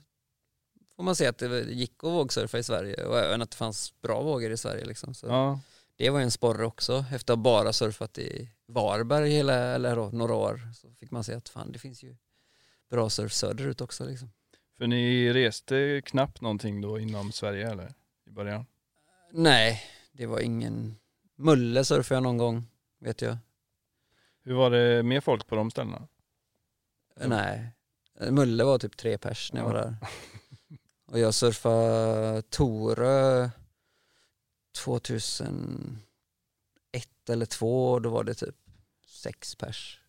får 0.96 1.02
man 1.02 1.16
se 1.16 1.26
att 1.26 1.38
det 1.38 1.60
gick 1.60 1.92
att 1.96 2.10
vågsurfa 2.12 2.58
i 2.58 2.62
Sverige 2.62 3.04
och 3.04 3.18
även 3.18 3.42
att 3.42 3.50
det 3.50 3.56
fanns 3.56 4.00
bra 4.02 4.22
vågor 4.22 4.50
i 4.50 4.56
Sverige. 4.56 4.84
Liksom. 4.84 5.14
Så 5.14 5.26
Ja. 5.26 5.60
Det 5.98 6.10
var 6.10 6.18
ju 6.18 6.24
en 6.24 6.30
sporre 6.30 6.66
också 6.66 7.04
efter 7.12 7.32
att 7.32 7.38
bara 7.38 7.72
surfat 7.72 8.18
i 8.18 8.50
Varberg 8.66 9.30
hela, 9.30 9.54
eller 9.54 9.96
då, 9.96 10.10
några 10.12 10.34
år 10.34 10.60
så 10.74 10.94
fick 10.94 11.10
man 11.10 11.24
se 11.24 11.34
att 11.34 11.48
fan 11.48 11.72
det 11.72 11.78
finns 11.78 12.02
ju 12.02 12.16
bra 12.90 13.10
surf 13.10 13.32
söderut 13.32 13.80
också. 13.80 14.04
Liksom. 14.04 14.32
För 14.78 14.86
ni 14.86 15.32
reste 15.32 16.02
knappt 16.04 16.40
någonting 16.40 16.80
då 16.80 16.98
inom 16.98 17.32
Sverige 17.32 17.70
eller? 17.70 17.94
I 18.26 18.30
början? 18.30 18.66
Nej, 19.32 19.82
det 20.12 20.26
var 20.26 20.40
ingen 20.40 20.96
Mulle 21.36 21.84
surfade 21.84 22.16
jag 22.16 22.22
någon 22.22 22.38
gång 22.38 22.66
vet 22.98 23.22
jag. 23.22 23.36
Hur 24.42 24.54
var 24.54 24.70
det 24.70 25.02
med 25.02 25.24
folk 25.24 25.46
på 25.46 25.56
de 25.56 25.70
ställena? 25.70 26.08
Nej, 27.24 27.68
Mulle 28.30 28.64
var 28.64 28.78
typ 28.78 28.96
tre 28.96 29.18
pers 29.18 29.52
när 29.52 29.60
jag 29.60 29.66
var 29.68 29.74
där. 29.74 29.96
Och 31.06 31.18
jag 31.18 31.34
surfade 31.34 32.42
Torö 32.42 33.50
2001 34.84 35.50
eller 37.28 37.46
två 37.46 37.92
och 37.92 38.02
då 38.02 38.10
var 38.10 38.24
det 38.24 38.34
typ 38.34 38.54
sex 39.06 39.54
pers 39.54 40.00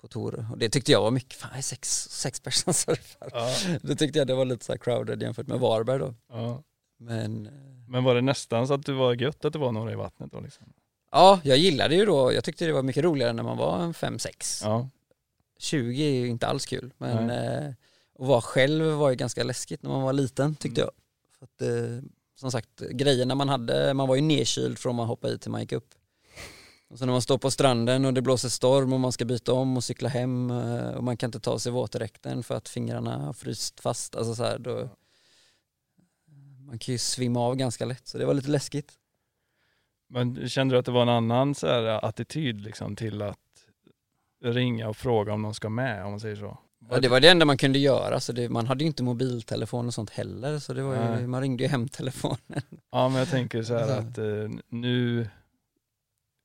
på 0.00 0.08
Torö. 0.08 0.44
Och 0.52 0.58
det 0.58 0.68
tyckte 0.68 0.92
jag 0.92 1.02
var 1.02 1.10
mycket, 1.10 1.38
fan 1.38 1.50
är 1.56 1.62
sex, 1.62 2.08
sex 2.10 2.40
pers 2.40 2.54
som 2.54 2.74
surfar. 2.74 3.30
Ja. 3.32 3.54
Då 3.82 3.94
tyckte 3.94 4.18
jag 4.18 4.26
det 4.28 4.34
var 4.34 4.44
lite 4.44 4.64
så 4.64 4.72
här 4.72 4.78
crowded 4.78 5.22
jämfört 5.22 5.46
med 5.46 5.60
Varberg 5.60 5.98
då. 5.98 6.14
ja. 6.28 6.62
Men 6.98 7.46
eh, 7.46 7.52
Men 7.88 8.04
var 8.04 8.14
det 8.14 8.20
nästan 8.20 8.66
så 8.66 8.74
att 8.74 8.86
det 8.86 8.92
var 8.92 9.14
gött 9.14 9.44
att 9.44 9.52
det 9.52 9.58
var 9.58 9.72
några 9.72 9.92
i 9.92 9.94
vattnet 9.94 10.32
då 10.32 10.40
liksom? 10.40 10.72
ja, 11.10 11.40
jag 11.44 11.58
gillade 11.58 11.94
ju 11.94 12.04
då, 12.04 12.32
jag 12.32 12.44
tyckte 12.44 12.66
det 12.66 12.72
var 12.72 12.82
mycket 12.82 13.04
roligare 13.04 13.32
när 13.32 13.42
man 13.42 13.56
var 13.56 13.78
en 13.82 13.92
5-6. 13.92 14.60
Ja. 14.64 14.88
20 15.58 16.02
är 16.02 16.10
ju 16.20 16.28
inte 16.28 16.46
alls 16.46 16.66
kul 16.66 16.92
men 16.98 17.26
Nej. 17.26 17.74
Att 18.18 18.26
vara 18.26 18.40
själv 18.40 18.84
var 18.84 19.10
ju 19.10 19.16
ganska 19.16 19.44
läskigt 19.44 19.82
när 19.82 19.90
man 19.90 20.02
var 20.02 20.12
liten 20.12 20.54
tyckte 20.56 20.80
Mm. 20.80 20.90
jag. 20.94 21.02
För 21.38 21.44
att, 21.44 21.62
eh, 21.62 22.08
som 22.34 22.50
sagt, 22.52 22.80
grejerna 22.90 23.34
man 23.34 23.48
hade, 23.48 23.94
man 23.94 24.08
var 24.08 24.14
ju 24.16 24.22
nedkyld 24.22 24.78
från 24.78 24.96
man 24.96 25.06
hoppade 25.06 25.34
i 25.34 25.38
till 25.38 25.50
man 25.50 25.60
gick 25.60 25.72
upp. 25.72 25.94
Och 26.88 26.98
så 26.98 27.06
när 27.06 27.12
man 27.12 27.22
står 27.22 27.38
på 27.38 27.50
stranden 27.50 28.04
och 28.04 28.14
det 28.14 28.22
blåser 28.22 28.48
storm 28.48 28.92
och 28.92 29.00
man 29.00 29.12
ska 29.12 29.24
byta 29.24 29.52
om 29.52 29.76
och 29.76 29.84
cykla 29.84 30.08
hem 30.08 30.50
eh, 30.50 30.90
och 30.90 31.04
man 31.04 31.16
kan 31.16 31.28
inte 31.28 31.40
ta 31.40 31.58
sig 31.58 31.72
våtdräkten 31.72 32.42
för 32.42 32.54
att 32.54 32.68
fingrarna 32.68 33.18
har 33.18 33.32
fryst 33.32 33.80
fast. 33.80 34.16
Alltså 34.16 34.34
så 34.34 34.44
här, 34.44 34.58
då, 34.58 34.88
man 36.66 36.78
kan 36.78 36.92
ju 36.92 36.98
svimma 36.98 37.40
av 37.40 37.56
ganska 37.56 37.84
lätt 37.84 38.08
så 38.08 38.18
det 38.18 38.26
var 38.26 38.34
lite 38.34 38.50
läskigt. 38.50 38.92
Men 40.08 40.48
kände 40.48 40.74
du 40.74 40.78
att 40.78 40.86
det 40.86 40.92
var 40.92 41.02
en 41.02 41.08
annan 41.08 41.54
så 41.54 41.66
här, 41.66 42.04
attityd 42.04 42.60
liksom 42.60 42.96
till 42.96 43.22
att 43.22 43.38
ringa 44.44 44.88
och 44.88 44.96
fråga 44.96 45.32
om 45.32 45.42
någon 45.42 45.54
ska 45.54 45.68
med 45.68 46.04
om 46.04 46.10
man 46.10 46.20
säger 46.20 46.36
så? 46.36 46.58
Ja, 46.90 47.00
det 47.00 47.08
var 47.08 47.20
det 47.20 47.28
enda 47.28 47.44
man 47.44 47.56
kunde 47.58 47.78
göra, 47.78 48.20
så 48.20 48.32
det, 48.32 48.48
man 48.48 48.66
hade 48.66 48.84
ju 48.84 48.86
inte 48.86 49.02
mobiltelefon 49.02 49.86
och 49.86 49.94
sånt 49.94 50.10
heller 50.10 50.58
så 50.58 50.72
det 50.74 50.82
var 50.82 50.94
ju, 50.94 51.00
Nej. 51.00 51.26
man 51.26 51.40
ringde 51.40 51.62
ju 51.62 51.68
hemtelefonen. 51.68 52.62
Ja 52.92 53.08
men 53.08 53.18
jag 53.18 53.28
tänker 53.30 53.62
så 53.62 53.74
här 53.78 53.98
att 53.98 54.18
eh, 54.18 54.24
nu 54.68 55.28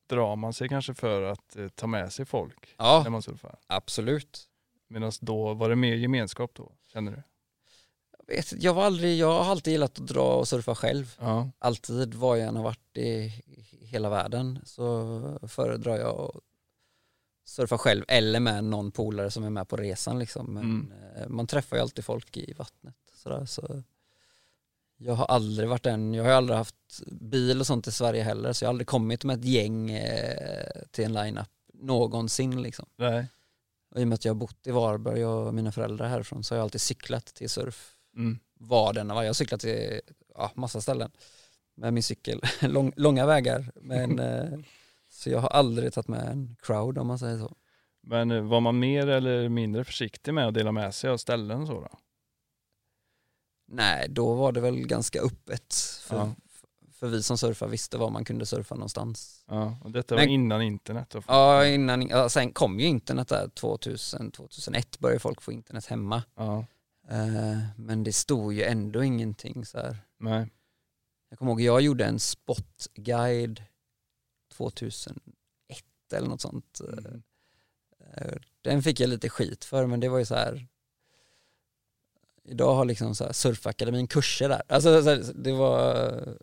drar 0.09 0.35
man 0.35 0.53
sig 0.53 0.69
kanske 0.69 0.93
för 0.93 1.21
att 1.21 1.55
eh, 1.55 1.67
ta 1.67 1.87
med 1.87 2.13
sig 2.13 2.25
folk 2.25 2.75
Ja, 2.77 3.01
när 3.03 3.09
man 3.11 3.21
surfar. 3.21 3.55
absolut. 3.67 4.47
Medan 4.89 5.11
då 5.21 5.53
var 5.53 5.69
det 5.69 5.75
mer 5.75 5.95
gemenskap 5.95 6.51
då, 6.53 6.71
känner 6.93 7.11
du? 7.11 7.23
Jag, 8.27 8.35
vet, 8.35 8.63
jag, 8.63 8.73
var 8.73 8.83
aldrig, 8.85 9.17
jag 9.17 9.43
har 9.43 9.51
alltid 9.51 9.71
gillat 9.71 9.99
att 9.99 10.07
dra 10.07 10.35
och 10.35 10.47
surfa 10.47 10.75
själv. 10.75 11.15
Ja. 11.19 11.49
Alltid 11.59 12.13
var 12.13 12.35
jag 12.35 12.47
än 12.47 12.55
har 12.55 12.63
varit 12.63 12.97
i 12.97 13.33
hela 13.81 14.09
världen 14.09 14.59
så 14.65 15.39
föredrar 15.47 15.97
jag 15.97 16.19
att 16.19 16.35
surfa 17.45 17.77
själv 17.77 18.05
eller 18.07 18.39
med 18.39 18.63
någon 18.63 18.91
polare 18.91 19.31
som 19.31 19.43
är 19.43 19.49
med 19.49 19.67
på 19.67 19.77
resan 19.77 20.19
liksom. 20.19 20.53
Men 20.53 20.63
Mm. 20.63 20.91
eh, 21.17 21.27
man 21.27 21.47
träffar 21.47 21.75
ju 21.77 21.81
alltid 21.81 22.05
folk 22.05 22.37
i 22.37 22.53
vattnet. 22.53 22.95
Sådär, 23.15 23.45
så 23.45 23.83
jag 24.97 25.13
har 25.13 25.25
aldrig 25.25 25.69
varit 25.69 25.85
en, 25.85 26.13
jag 26.13 26.23
har 26.23 26.31
aldrig 26.31 26.57
haft 26.57 26.75
bil 27.07 27.59
och 27.59 27.67
sånt 27.67 27.87
i 27.87 27.91
Sverige 27.91 28.23
heller 28.23 28.53
så 28.53 28.63
jag 28.63 28.67
har 28.67 28.73
aldrig 28.73 28.87
kommit 28.87 29.23
med 29.23 29.39
ett 29.39 29.45
gäng 29.45 29.91
eh, 29.91 30.67
till 30.91 31.05
en 31.05 31.13
line-up 31.13 31.49
någonsin 31.73 32.61
liksom. 32.61 32.85
Nej. 32.95 33.25
Och 33.91 33.99
I 34.01 34.03
och 34.03 34.07
med 34.07 34.15
att 34.15 34.25
jag 34.25 34.33
har 34.33 34.39
bott 34.39 34.67
i 34.67 34.71
Varberg 34.71 35.25
och 35.25 35.53
mina 35.53 35.71
föräldrar 35.71 36.07
härifrån 36.07 36.43
så 36.43 36.53
har 36.53 36.57
jag 36.57 36.63
alltid 36.63 36.81
cyklat 36.81 37.25
till 37.25 37.49
surf 37.49 37.95
Mm. 38.15 38.39
var 38.53 38.93
den 38.93 39.07
var. 39.07 39.23
Jag 39.23 39.29
har 39.29 39.33
cyklat 39.33 39.61
till 39.61 40.01
ja, 40.35 40.51
massa 40.55 40.81
ställen 40.81 41.11
med 41.75 41.93
min 41.93 42.03
cykel, 42.03 42.41
Lång, 42.61 42.93
långa 42.95 43.25
vägar. 43.25 43.71
Men, 43.75 44.19
eh, 44.29 44.59
så 45.21 45.29
jag 45.29 45.39
har 45.39 45.49
aldrig 45.49 45.93
tagit 45.93 46.07
med 46.07 46.27
en 46.31 46.55
crowd 46.61 46.97
om 46.97 47.07
man 47.07 47.19
säger 47.19 47.37
så. 47.39 47.55
Men 48.03 48.31
eh, 48.31 48.41
var 48.43 48.59
man 48.61 48.79
mer 48.79 49.07
eller 49.07 49.49
mindre 49.49 49.83
försiktig 49.83 50.33
med 50.33 50.47
att 50.47 50.53
dela 50.53 50.71
med 50.71 50.95
sig 50.95 51.09
av 51.09 51.17
ställen 51.17 51.67
så 51.67 51.73
då? 51.73 51.89
Nej, 53.67 54.07
då 54.09 54.33
var 54.35 54.51
det 54.51 54.61
väl 54.61 54.87
ganska 54.87 55.21
öppet. 55.21 55.73
För, 56.03 56.15
Ja. 56.17 56.35
för 56.93 57.07
vi 57.07 57.23
som 57.23 57.37
surfar 57.37 57.67
visste 57.67 57.97
var 57.97 58.09
man 58.09 58.25
kunde 58.25 58.45
surfa 58.45 58.75
någonstans. 58.75 59.43
Ja, 59.47 59.77
och 59.83 59.91
detta 59.91 60.15
Men- 60.15 60.21
var 60.25 60.33
innan 60.33 60.61
internet? 60.61 61.15
Ja, 61.27 61.65
innan, 61.67 62.07
ja, 62.07 62.29
sen 62.29 62.51
kom 62.53 62.79
ju 62.79 62.85
internet 62.85 63.27
där 63.27 63.47
2000, 63.47 64.31
2001 64.31 64.99
började 64.99 65.19
folk 65.19 65.41
få 65.41 65.51
internet 65.51 65.85
hemma. 65.85 66.23
ja. 66.35 66.65
Eh, 67.09 67.57
men 67.77 68.03
det 68.03 68.13
stod 68.13 68.53
ju 68.53 68.63
ändå 68.63 69.03
ingenting 69.03 69.65
så 69.65 69.77
här. 69.77 69.97
Nej. 70.19 70.49
Jag 71.29 71.39
kommer 71.39 71.51
ihåg, 71.51 71.61
jag 71.61 71.81
gjorde 71.81 72.05
en 72.05 72.19
spotguide 72.19 73.63
2001 74.69 75.23
eller 76.13 76.27
något 76.27 76.41
sånt. 76.41 76.79
Mm. 76.79 77.23
Eh, 78.17 78.33
Den 78.61 78.83
fick 78.83 78.99
jag 78.99 79.09
lite 79.09 79.29
skit 79.29 79.65
för 79.65 79.85
men 79.85 79.99
det 79.99 80.09
var 80.09 80.19
ju 80.19 80.25
så 80.25 80.35
här. 80.35 80.67
idag 82.43 82.75
har 82.75 82.85
liksom 82.85 83.15
så 83.15 83.23
här 83.23 83.33
surfakademin 83.33 84.07
kurser 84.07 84.49
där. 84.49 84.61
Alltså 84.67 85.01
det 85.33 85.51
var 85.51 86.37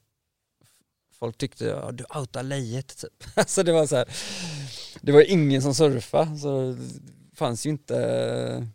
folk 1.13 1.39
tyckte 1.39 1.65
ja, 1.65 1.93
du 1.93 2.05
outar 2.19 2.43
lejet 2.43 2.97
typ. 2.99 3.25
Alltså 3.35 3.63
det 3.63 3.73
var 3.73 3.87
så 3.87 3.97
här, 3.97 4.09
det 5.01 5.13
var 5.13 5.31
ingen 5.31 5.63
som 5.63 5.75
surfade 5.75 6.39
så 6.39 6.73
det 7.31 7.37
fanns 7.37 7.67
ju 7.67 7.71
inte 7.71 8.69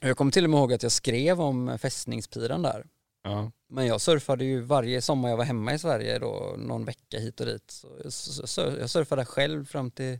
jag 0.00 0.16
kommer 0.16 0.32
till 0.32 0.44
och 0.44 0.50
med 0.50 0.58
ihåg 0.58 0.72
att 0.72 0.82
jag 0.82 0.92
skrev 0.92 1.40
om 1.40 1.78
fästningspiran 1.78 2.62
där. 2.62 2.86
Ja. 3.30 3.50
Men 3.66 3.86
jag 3.86 4.00
surfade 4.00 4.44
ju 4.44 4.60
varje 4.60 5.02
sommar 5.02 5.28
jag 5.28 5.36
var 5.36 5.44
hemma 5.44 5.74
i 5.74 5.78
Sverige 5.78 6.18
då, 6.18 6.54
någon 6.58 6.84
vecka 6.84 7.18
hit 7.18 7.40
och 7.40 7.46
dit. 7.46 7.84
Så 8.10 8.60
jag, 8.60 8.90
surfade 8.90 9.24
själv 9.24 9.64
fram 9.64 9.90
till 9.90 10.18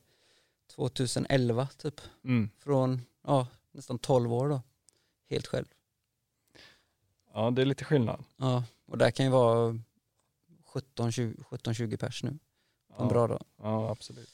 2011 0.74 1.68
typ. 1.76 2.00
Mm. 2.24 2.50
Från, 2.58 3.02
ja, 3.26 3.46
nästan 3.72 3.98
12 3.98 4.32
år 4.32 4.48
då. 4.48 4.60
Helt 5.30 5.46
själv. 5.46 5.66
ja, 7.34 7.50
det 7.50 7.62
är 7.62 7.66
lite 7.66 7.84
skillnad. 7.84 8.24
Ja, 8.36 8.64
och 8.86 8.98
där 8.98 9.10
kan 9.10 9.26
ju 9.26 9.32
vara 9.32 9.78
17-20 10.96 11.44
17-20 11.50 11.96
pers 11.96 12.22
nu 12.22 12.30
på 12.96 13.02
en 13.02 13.08
Ja. 13.08 13.12
bra 13.12 13.26
dag. 13.26 13.44
Ja, 13.62 13.90
absolut. 13.90 14.30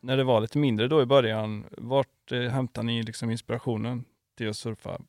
När 0.00 0.16
det 0.16 0.24
var 0.24 0.40
lite 0.40 0.58
mindre 0.58 0.88
då 0.88 1.02
i 1.02 1.06
början, 1.06 1.64
vart 1.78 2.32
eh, 2.32 2.40
hämtade 2.40 2.86
ni 2.86 3.02
liksom 3.02 3.30
inspirationen 3.30 4.04
till 4.36 4.48
att 4.50 4.56
surfa 4.56 5.00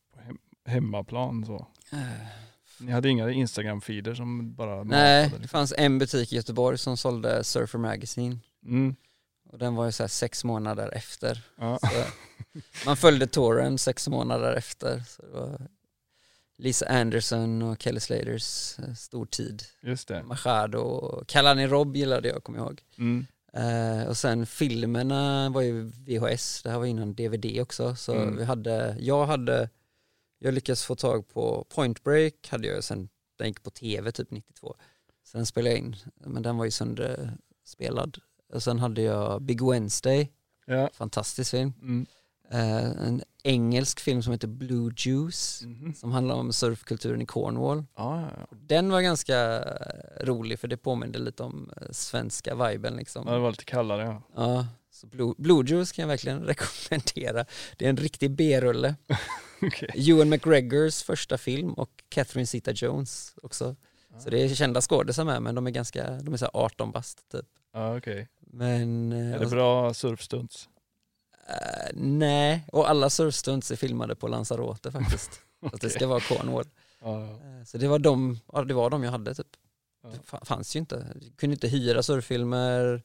hemmaplan? 0.66 1.46
Så? 1.46 1.68
Ni 2.80 2.92
hade 2.92 3.10
inga 3.10 3.30
Instagram-feeder 3.32 4.14
som 4.16 4.54
bara 4.56 4.76
Nej, 4.76 4.84
matade, 4.84 5.22
det 5.22 5.28
liksom. 5.42 5.48
fanns 5.48 5.74
en 5.78 6.00
butik 6.00 6.34
i 6.34 6.36
Göteborg 6.36 6.78
som 6.78 6.98
sålde 6.98 7.44
Surfer 7.44 7.80
Magazine. 7.80 8.40
Mm. 8.66 8.96
Och 9.50 9.58
den 9.58 9.76
var 9.76 9.86
ju 9.86 9.92
så 9.92 10.08
sex 10.08 10.44
månader 10.44 10.92
efter. 10.96 11.44
Ja. 11.58 11.80
Man 12.86 12.98
följde 12.98 13.28
touren 13.28 13.78
sex 13.78 14.08
månader 14.08 14.54
efter. 14.56 15.00
Så 15.08 15.22
det 15.22 15.28
var 15.32 15.62
Lisa 16.58 16.86
Anderson 16.90 17.62
och 17.62 17.82
Kelly 17.82 18.00
Slaters 18.00 18.80
eh, 18.80 18.94
stor 18.94 19.26
tid. 19.26 19.64
Just 19.82 20.08
det. 20.08 20.24
Machado 20.24 20.78
och 20.80 21.28
Kalani 21.28 21.68
Rob 21.68 21.96
gillade 21.96 22.28
jag, 22.30 22.44
kommer 22.44 22.60
jag 22.60 22.68
ihåg. 22.68 22.82
Mm. 22.98 23.26
Eh, 23.54 24.08
och 24.08 24.18
sen 24.18 24.46
filmerna 24.46 25.50
var 25.50 25.62
ju 25.62 25.84
VHS, 25.84 26.62
det 26.64 26.70
här 26.70 26.78
var 26.80 26.86
innan 26.86 27.14
DVD 27.14 27.62
också. 27.62 27.96
Så 27.96 28.14
Mm. 28.14 28.38
vi 28.38 28.44
hade, 28.44 28.96
jag 29.00 29.26
hade, 29.26 29.70
jag 30.44 30.54
lyckades 30.54 30.84
få 30.84 30.96
tag 30.96 31.28
på 31.28 31.66
Point 31.70 32.04
Break, 32.04 32.34
hade 32.50 32.68
jag 32.68 32.84
sen, 32.84 33.10
den 33.38 33.48
gick 33.48 33.64
på 33.64 33.70
tv 33.70 34.12
typ 34.12 34.32
92. 34.32 34.76
Sen 35.24 35.46
spelade 35.46 35.70
jag 35.70 35.80
in, 35.80 35.96
men 36.16 36.44
den 36.44 36.58
var 36.58 36.66
ju 36.66 36.72
sönderspelad. 36.72 38.18
Och 38.54 38.64
sen 38.64 38.80
hade 38.80 39.02
jag 39.02 39.42
Big 39.42 39.62
Wednesday, 39.70 40.32
Ja. 40.66 40.90
fantastisk 40.94 41.52
film. 41.52 41.74
Mm. 41.82 42.06
Eh, 42.52 43.08
en 43.08 43.22
engelsk 43.44 44.00
film 44.00 44.24
som 44.24 44.32
heter 44.34 44.48
Blue 44.48 44.94
Juice, 44.98 45.62
Mhm. 45.66 45.94
som 45.94 46.12
handlar 46.12 46.36
om 46.36 46.54
surfkulturen 46.54 47.22
i 47.22 47.26
Cornwall. 47.26 47.84
Ja, 47.96 48.22
ja, 48.22 48.30
ja. 48.38 48.58
Den 48.62 48.90
var 48.92 49.02
ganska 49.02 49.64
rolig 50.22 50.60
för 50.60 50.68
det 50.68 50.78
påminde 50.78 51.20
lite 51.20 51.44
om 51.44 51.72
eh, 51.82 51.88
svenska 51.92 52.56
viben 52.68 52.96
liksom. 52.96 53.24
ja, 53.28 53.34
det 53.34 53.40
var 53.40 53.52
lite 53.52 53.66
kallare 53.66 54.04
ja. 54.04 54.22
Ja, 54.36 54.68
så 54.92 55.08
Blue, 55.08 55.34
Blue 55.38 55.64
Juice 55.68 55.92
kan 55.92 56.04
jag 56.04 56.08
verkligen 56.08 56.40
rekommendera. 56.44 57.46
Det 57.78 57.86
är 57.86 57.90
en 57.90 57.98
riktig 57.98 58.32
B-rulle. 58.32 58.96
Okej. 59.68 59.90
Ewan 60.12 60.30
McGregors 60.30 61.04
första 61.04 61.38
film 61.38 61.74
och 61.74 62.04
Catherine 62.10 62.46
Zeta-Jones 62.46 63.34
också. 63.44 63.76
Så 64.20 64.30
det 64.30 64.44
är 64.44 64.56
kända 64.56 64.82
skådisar 64.82 65.26
med 65.26 65.42
men 65.42 65.56
de 65.56 65.68
är 65.68 65.72
ganska, 65.72 66.10
de 66.12 66.34
är 66.34 66.38
så 66.38 66.46
här 66.46 66.52
18 66.54 66.92
bast 66.92 67.30
typ. 67.32 67.46
Ja, 67.74 67.98
okej. 67.98 68.28
Men... 68.40 69.12
eh, 69.12 69.34
Är 69.36 69.40
det 69.40 69.46
bra 69.48 69.94
surfstunts? 69.94 70.70
eh, 71.48 71.92
nej, 71.94 72.64
och 72.72 72.90
alla 72.90 73.10
surfstunts 73.10 73.72
är 73.72 73.76
filmade 73.76 74.16
på 74.16 74.28
Lanzarote 74.28 74.92
faktiskt. 74.92 75.32
Så 75.70 75.76
att 75.76 75.82
det 75.82 75.90
ska 75.90 76.08
vara 76.08 76.20
Cornwall. 76.20 76.66
Ja, 77.02 77.22
ja. 77.26 77.32
Eh, 77.60 77.64
Så 77.66 77.78
det 77.78 77.88
var 77.88 78.00
de, 78.00 78.40
ja, 78.54 78.64
det 78.64 78.74
var 78.74 78.90
de 78.90 79.04
jag 79.04 79.12
hade 79.12 79.36
typ. 79.36 79.48
Ja. 80.04 80.10
Det 80.10 80.18
fa- 80.32 80.46
fanns 80.46 80.76
ju 80.76 80.80
inte. 80.80 81.08
Jag 81.22 81.38
kunde 81.38 81.54
inte 81.54 81.68
hyra 81.68 82.04
surffilmer. 82.04 83.04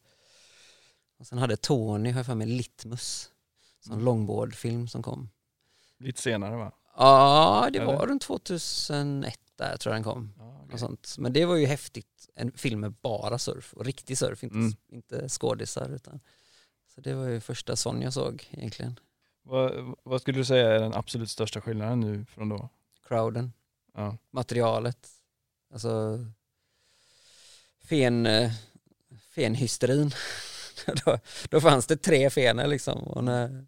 Och 1.19 1.27
sen 1.27 1.39
hade 1.39 1.57
Tony, 1.57 2.11
har 2.11 2.19
jag 2.19 2.27
för 2.27 2.35
mig, 2.35 2.47
Litmus. 2.47 3.31
Sån 3.85 3.93
Mm. 3.93 4.05
longboardfilm 4.05 4.89
som 4.89 5.03
kom. 5.03 5.29
Lite 5.99 6.23
senare 6.23 6.57
va? 6.57 6.73
Ja, 6.97 7.69
det 7.73 7.85
var 7.85 8.07
runt 8.07 8.23
2001 8.23 9.41
där 9.57 9.77
tror 9.77 9.95
jag 9.95 9.97
den 10.05 10.05
kom. 10.13 10.33
Ja. 10.39 10.67
Och 10.73 10.81
sånt. 10.81 11.15
Men 11.19 11.33
det 11.33 11.45
var 11.45 11.57
ju 11.57 11.67
häftigt. 11.67 12.29
En 12.35 12.53
film 12.53 12.81
med 12.81 12.93
bara 12.93 13.39
surf 13.39 13.73
och 13.75 13.85
riktig 13.85 14.19
surf, 14.19 14.43
inte, 14.45 14.57
Mm. 14.57 14.73
inte 14.89 15.29
skådisar. 15.29 15.89
Utan. 15.89 16.21
Så 16.95 17.01
det 17.01 17.15
var 17.15 17.27
ju 17.27 17.41
första 17.41 17.77
sån 17.77 18.03
jag 18.03 18.13
såg 18.13 18.49
egentligen. 18.51 19.01
Vad, 19.43 19.95
vad 20.03 20.21
skulle 20.21 20.39
du 20.39 20.45
säga 20.45 20.71
är 20.75 20.81
den 20.81 20.95
absolut 20.95 21.31
största 21.31 21.61
skillnaden 21.61 22.01
nu 22.01 22.25
från 22.25 22.49
då? 22.49 22.69
Crowden, 23.09 23.53
Ja. 23.95 24.17
materialet, 24.31 25.09
alltså 25.73 26.19
fen, 27.85 28.27
eh, 28.27 28.51
fenhysterin. 29.31 30.11
då, 31.05 31.19
då 31.51 31.61
fanns 31.61 31.87
det 31.87 31.97
tre 31.97 32.31
fener 32.31 32.67
liksom 32.67 32.99
och 33.03 33.25
när 33.25 33.67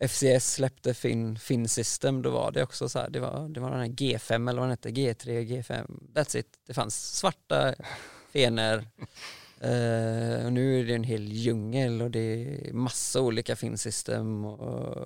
FCS 0.00 0.52
släppte 0.52 0.94
Fin, 0.94 1.38
fin 1.38 1.68
System 1.68 2.22
då 2.22 2.30
var 2.30 2.52
det 2.52 2.62
också 2.62 2.88
så 2.88 2.98
här, 2.98 3.10
det 3.10 3.20
var, 3.20 3.48
det 3.48 3.60
var 3.60 3.70
den 3.70 3.80
här 3.80 3.86
G5 3.86 4.48
eller 4.48 4.60
vad 4.60 4.68
den 4.68 4.70
hette, 4.70 4.90
G3, 4.90 5.24
G5, 5.24 5.86
that's 6.14 6.36
it. 6.36 6.58
Det 6.66 6.74
fanns 6.74 7.16
svarta 7.16 7.74
fener 8.32 8.88
Eh, 9.64 10.46
och 10.46 10.52
nu 10.52 10.80
är 10.80 10.84
det 10.84 10.94
en 10.94 11.04
hel 11.04 11.32
djungel 11.32 12.02
och 12.02 12.10
det 12.10 12.20
är 12.20 12.72
massa 12.72 13.20
olika 13.20 13.56
Fin-system 13.56 14.44
och, 14.44 14.96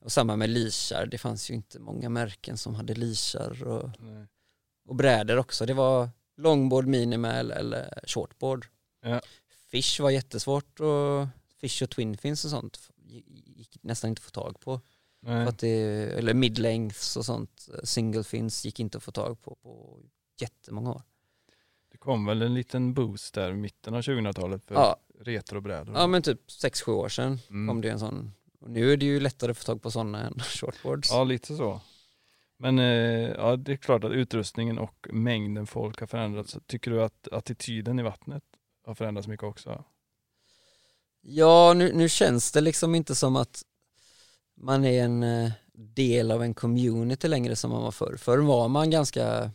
och 0.00 0.12
samma 0.12 0.36
med 0.36 0.50
leashar. 0.50 1.06
Det 1.06 1.18
fanns 1.18 1.50
ju 1.50 1.54
inte 1.54 1.78
många 1.78 2.08
märken 2.08 2.58
som 2.58 2.74
hade 2.74 2.94
leashar 2.94 3.66
och, 3.66 3.90
Nej. 3.98 4.26
och 4.88 4.94
brädor 4.94 5.36
också. 5.36 5.66
Det 5.66 5.74
var 5.74 6.08
longboard, 6.36 6.86
minimal 6.86 7.50
eller 7.50 8.00
shortboard. 8.06 8.66
Ja. 9.02 9.20
Fish 9.70 10.00
var 10.00 10.10
jättesvårt 10.10 10.80
och 10.80 11.26
fish 11.60 11.82
och 11.82 11.90
twin 11.90 12.16
fins 12.16 12.44
och 12.44 12.50
sånt 12.50 12.90
gick 13.56 13.76
nästan 13.82 14.08
inte 14.10 14.20
att 14.20 14.24
få 14.24 14.30
tag 14.30 14.60
på. 14.60 14.80
Nej. 15.22 15.44
För 15.44 15.48
att 15.52 15.58
det, 15.58 15.70
eller 16.18 16.34
midlengths 16.34 17.16
och 17.16 17.24
sånt, 17.24 17.68
single 17.84 18.24
fins 18.24 18.64
gick 18.64 18.80
inte 18.80 18.98
att 18.98 19.04
få 19.04 19.12
tag 19.12 19.42
på 19.42 19.54
på 19.54 20.00
jättemånga 20.40 20.90
år. 20.90 21.02
Det 21.92 21.98
kom 21.98 22.26
väl 22.26 22.42
en 22.42 22.54
liten 22.54 22.94
boost 22.94 23.34
där 23.34 23.50
i 23.50 23.54
mitten 23.54 23.94
av 23.94 24.00
2000-talet 24.00 24.64
för 24.64 24.74
Ja, 24.74 24.96
retrobrädor. 25.20 25.94
ja 25.94 26.06
men 26.06 26.22
typ 26.22 26.40
6-7 26.48 26.90
år 26.92 27.08
sedan 27.08 27.38
Mm. 27.50 27.68
kom 27.68 27.80
det 27.80 27.90
en 27.90 27.98
sån. 27.98 28.32
Och 28.60 28.70
nu 28.70 28.92
är 28.92 28.96
det 28.96 29.06
ju 29.06 29.20
lättare 29.20 29.50
att 29.50 29.58
få 29.58 29.64
tag 29.64 29.82
på 29.82 29.90
sådana 29.90 30.26
än 30.26 30.38
shortboards. 30.42 31.10
Ja, 31.10 31.24
lite 31.24 31.56
så. 31.56 31.80
Men 32.56 32.78
eh, 32.78 32.84
ja, 33.30 33.56
det 33.56 33.72
är 33.72 33.76
klart 33.76 34.04
att 34.04 34.12
utrustningen 34.12 34.78
och 34.78 35.06
mängden 35.12 35.66
folk 35.66 36.00
har 36.00 36.06
förändrats. 36.06 36.56
Tycker 36.66 36.90
du 36.90 37.02
att 37.02 37.28
attityden 37.32 37.98
i 37.98 38.02
vattnet 38.02 38.42
har 38.84 38.94
förändrats 38.94 39.28
mycket 39.28 39.44
också? 39.44 39.84
Ja, 41.22 41.74
nu, 41.74 41.92
nu 41.92 42.08
känns 42.08 42.52
det 42.52 42.60
liksom 42.60 42.94
inte 42.94 43.14
som 43.14 43.36
att 43.36 43.62
man 44.56 44.84
är 44.84 45.04
en 45.04 45.22
eh, 45.22 45.50
del 45.74 46.30
av 46.30 46.42
en 46.42 46.54
community 46.54 47.28
längre 47.28 47.56
som 47.56 47.70
man 47.70 47.82
var 47.82 47.90
förr. 47.90 48.16
Förr 48.16 48.38
var 48.38 48.68
man 48.68 48.90
ganska, 48.90 49.50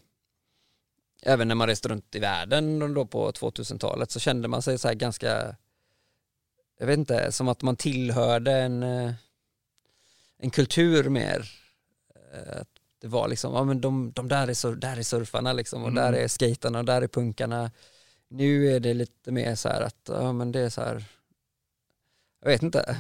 även 1.21 1.47
när 1.47 1.55
man 1.55 1.67
reste 1.67 1.87
runt 1.89 2.15
i 2.15 2.19
världen 2.19 2.93
då 2.93 3.05
på 3.05 3.31
2000-talet 3.31 4.11
så 4.11 4.19
kände 4.19 4.47
man 4.47 4.61
sig 4.61 4.77
så 4.77 4.87
här 4.87 4.95
ganska, 4.95 5.55
jag 6.79 6.87
vet 6.87 6.97
inte, 6.99 7.31
som 7.31 7.47
att 7.47 7.61
man 7.61 7.75
tillhörde 7.75 8.51
en, 8.51 8.83
eh, 8.83 9.11
en 10.37 10.49
kultur 10.49 11.09
mer. 11.09 11.51
Eh, 12.33 12.61
Det 12.99 13.07
var 13.07 13.27
liksom, 13.27 13.53
ja 13.53 13.63
men 13.63 13.81
de, 13.81 14.11
de 14.11 14.27
där, 14.27 14.47
är 14.47 14.53
sur, 14.53 14.75
där 14.75 14.97
är 14.97 15.03
surfarna 15.03 15.53
liksom 15.53 15.81
och 15.83 15.89
Mm. 15.89 16.03
där 16.03 16.13
är 16.19 16.27
skaterna 16.27 16.79
och 16.79 16.85
där 16.85 17.01
är 17.01 17.07
punkarna. 17.07 17.71
Nu 18.29 18.67
är 18.75 18.79
det 18.79 18.93
lite 18.93 19.31
mer 19.31 19.55
så 19.55 19.69
här 19.69 19.81
att, 19.81 19.95
ja 20.07 20.33
men 20.33 20.51
det 20.51 20.59
är 20.59 20.69
så 20.69 20.81
här 20.81 21.03
jag 22.45 22.51
vet 22.51 22.63
inte. 22.63 22.97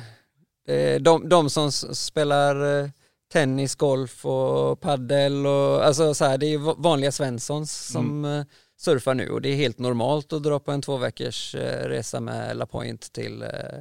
Är 0.67 0.99
De, 0.99 1.29
de 1.29 1.49
som 1.49 1.71
spelar 1.71 2.79
eh, 2.83 2.89
tennis, 3.33 3.75
golf 3.75 4.25
och 4.25 4.79
paddel 4.81 5.45
och 5.45 5.85
alltså 5.85 6.13
så 6.13 6.25
här, 6.25 6.37
det 6.37 6.45
är 6.45 6.57
va- 6.57 6.75
vanliga 6.77 7.11
svenssons 7.11 7.71
som 7.91 8.25
eh, 8.25 8.43
surfar 8.77 9.13
nu 9.13 9.29
och 9.29 9.41
det 9.41 9.49
är 9.49 9.55
helt 9.55 9.79
normalt 9.79 10.33
att 10.33 10.43
dra 10.43 10.59
på 10.59 10.71
en 10.71 10.81
två 10.81 10.97
veckors 10.97 11.55
eh, 11.55 11.87
resa 11.87 12.19
med 12.19 12.57
La 12.57 12.65
Point 12.65 13.13
till 13.13 13.41
eh, 13.41 13.79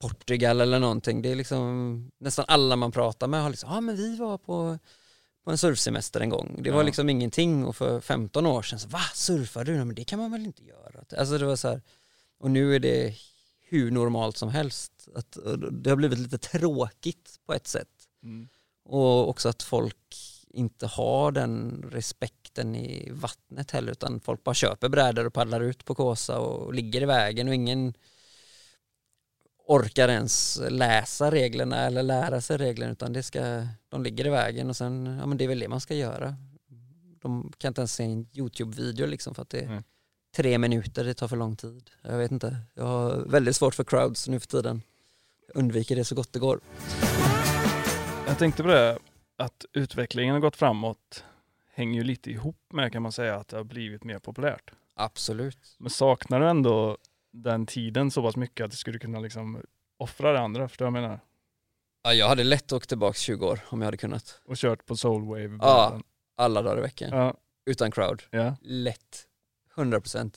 Portugal 0.00 0.60
eller 0.60 0.78
någonting. 0.78 1.22
Det 1.22 1.30
är 1.32 1.36
liksom 1.36 2.10
nästan 2.20 2.44
alla 2.48 2.76
man 2.76 2.92
pratar 2.92 3.26
med 3.26 3.42
har 3.42 3.50
liksom, 3.50 3.70
ja 3.70 3.76
ah, 3.76 3.80
men 3.80 3.96
vi 3.96 4.16
var 4.16 4.38
på, 4.38 4.78
på 5.44 5.50
en 5.50 5.58
surfsemester 5.58 6.20
en 6.20 6.28
gång. 6.30 6.60
Det 6.62 6.70
var 6.70 6.78
Ja. 6.80 6.82
liksom 6.86 7.08
ingenting 7.10 7.64
och 7.66 7.76
för 7.76 8.00
15 8.00 8.46
år 8.46 8.62
sedan 8.62 8.78
så, 8.78 8.88
va 8.88 9.00
surfar 9.14 9.64
du? 9.64 9.72
Men 9.84 9.94
det 9.94 10.04
kan 10.04 10.18
man 10.18 10.32
väl 10.32 10.44
inte 10.46 10.64
göra? 10.64 11.04
Alltså 11.18 11.38
det 11.38 11.44
var 11.46 11.56
så 11.56 11.68
här, 11.68 11.82
och 12.40 12.50
nu 12.50 12.74
är 12.74 12.78
det 12.80 13.14
hur 13.68 13.90
normalt 13.90 14.36
som 14.36 14.48
helst. 14.48 15.08
Att, 15.14 15.36
och 15.36 15.72
det 15.72 15.90
har 15.90 15.96
blivit 15.96 16.18
lite 16.18 16.38
tråkigt 16.38 17.40
på 17.46 17.54
ett 17.54 17.66
sätt. 17.66 17.88
Mm. 18.22 18.48
Och 18.84 19.28
också 19.28 19.48
att 19.48 19.62
folk 19.62 20.16
inte 20.50 20.86
har 20.86 21.32
den 21.32 21.84
respekten 21.90 22.74
i 22.74 23.10
vattnet 23.12 23.70
heller 23.70 23.92
utan 23.92 24.20
folk 24.20 24.44
bara 24.44 24.54
köper 24.54 24.88
brädor 24.88 25.26
och 25.26 25.32
paddlar 25.32 25.60
ut 25.60 25.84
på 25.84 25.94
Kåsa 25.94 26.38
och 26.38 26.74
ligger 26.74 27.02
i 27.02 27.06
vägen 27.06 27.48
och 27.48 27.54
ingen 27.54 27.94
orkar 29.66 30.08
ens 30.08 30.60
läsa 30.68 31.30
reglerna 31.30 31.76
eller 31.76 32.02
lära 32.02 32.40
sig 32.40 32.56
reglerna 32.56 32.92
utan 32.92 33.12
det 33.12 33.22
ska, 33.22 33.66
de 33.88 34.02
ligger 34.02 34.26
i 34.26 34.30
vägen 34.30 34.68
och 34.68 34.76
sen, 34.76 35.18
ja 35.20 35.26
men 35.26 35.38
det 35.38 35.44
är 35.44 35.48
väl 35.48 35.58
det 35.58 35.68
man 35.68 35.80
ska 35.80 35.94
göra. 35.94 36.36
De 37.22 37.52
kan 37.58 37.68
inte 37.68 37.80
ens 37.80 37.94
se 37.94 38.04
en 38.04 38.26
YouTube-video 38.32 39.06
liksom 39.06 39.34
för 39.34 39.42
att 39.42 39.50
det 39.50 39.60
Mm. 39.60 39.82
Tre 40.36 40.58
minuter, 40.58 41.04
det 41.04 41.14
tar 41.14 41.28
för 41.28 41.36
lång 41.36 41.56
tid. 41.56 41.90
Jag 42.02 42.18
vet 42.18 42.30
inte, 42.30 42.56
jag 42.74 42.84
har 42.84 43.16
väldigt 43.16 43.56
svårt 43.56 43.74
för 43.74 43.84
crowds 43.84 44.28
nu 44.28 44.40
för 44.40 44.46
tiden. 44.46 44.82
Jag 45.46 45.56
undviker 45.56 45.96
det 45.96 46.04
så 46.04 46.14
gott 46.14 46.32
det 46.32 46.38
går. 46.38 46.60
Jag 48.26 48.38
tänkte 48.38 48.62
på 48.62 48.68
det, 48.68 48.98
att 49.36 49.64
utvecklingen 49.72 50.34
har 50.34 50.40
gått 50.40 50.56
framåt 50.56 51.24
hänger 51.74 52.00
ju 52.00 52.04
lite 52.04 52.30
ihop 52.30 52.56
med 52.72 52.92
kan 52.92 53.02
man 53.02 53.12
säga 53.12 53.36
att 53.36 53.48
det 53.48 53.56
har 53.56 53.64
blivit 53.64 54.04
mer 54.04 54.18
populärt. 54.18 54.70
Absolut. 54.94 55.76
Men 55.78 55.90
saknar 55.90 56.40
du 56.40 56.48
ändå 56.48 56.98
den 57.30 57.66
tiden 57.66 58.10
så 58.10 58.22
pass 58.22 58.36
mycket 58.36 58.64
att 58.64 58.70
du 58.70 58.76
skulle 58.76 58.98
kunna 58.98 59.20
liksom 59.20 59.62
offra 59.96 60.32
det 60.32 60.40
andra, 60.40 60.68
förstår 60.68 60.86
du 60.86 60.92
vad 60.92 60.98
jag 60.98 61.02
menar? 61.02 61.20
Ja, 62.02 62.12
jag 62.14 62.28
hade 62.28 62.44
lätt 62.44 62.72
åkt 62.72 62.88
tillbaka 62.88 63.14
20 63.18 63.46
år 63.46 63.60
om 63.68 63.80
jag 63.80 63.86
hade 63.86 63.96
kunnat. 63.96 64.40
Och 64.44 64.56
kört 64.56 64.86
på 64.86 64.96
Soulwave. 64.96 65.58
Ja. 65.60 66.00
Alla 66.36 66.62
dagar 66.62 66.78
i 66.78 66.80
veckan. 66.80 67.10
ja. 67.12 67.34
Utan 67.66 67.90
crowd. 67.90 68.22
Ja. 68.30 68.56
Lätt. 68.62 69.27
100%. 69.78 70.34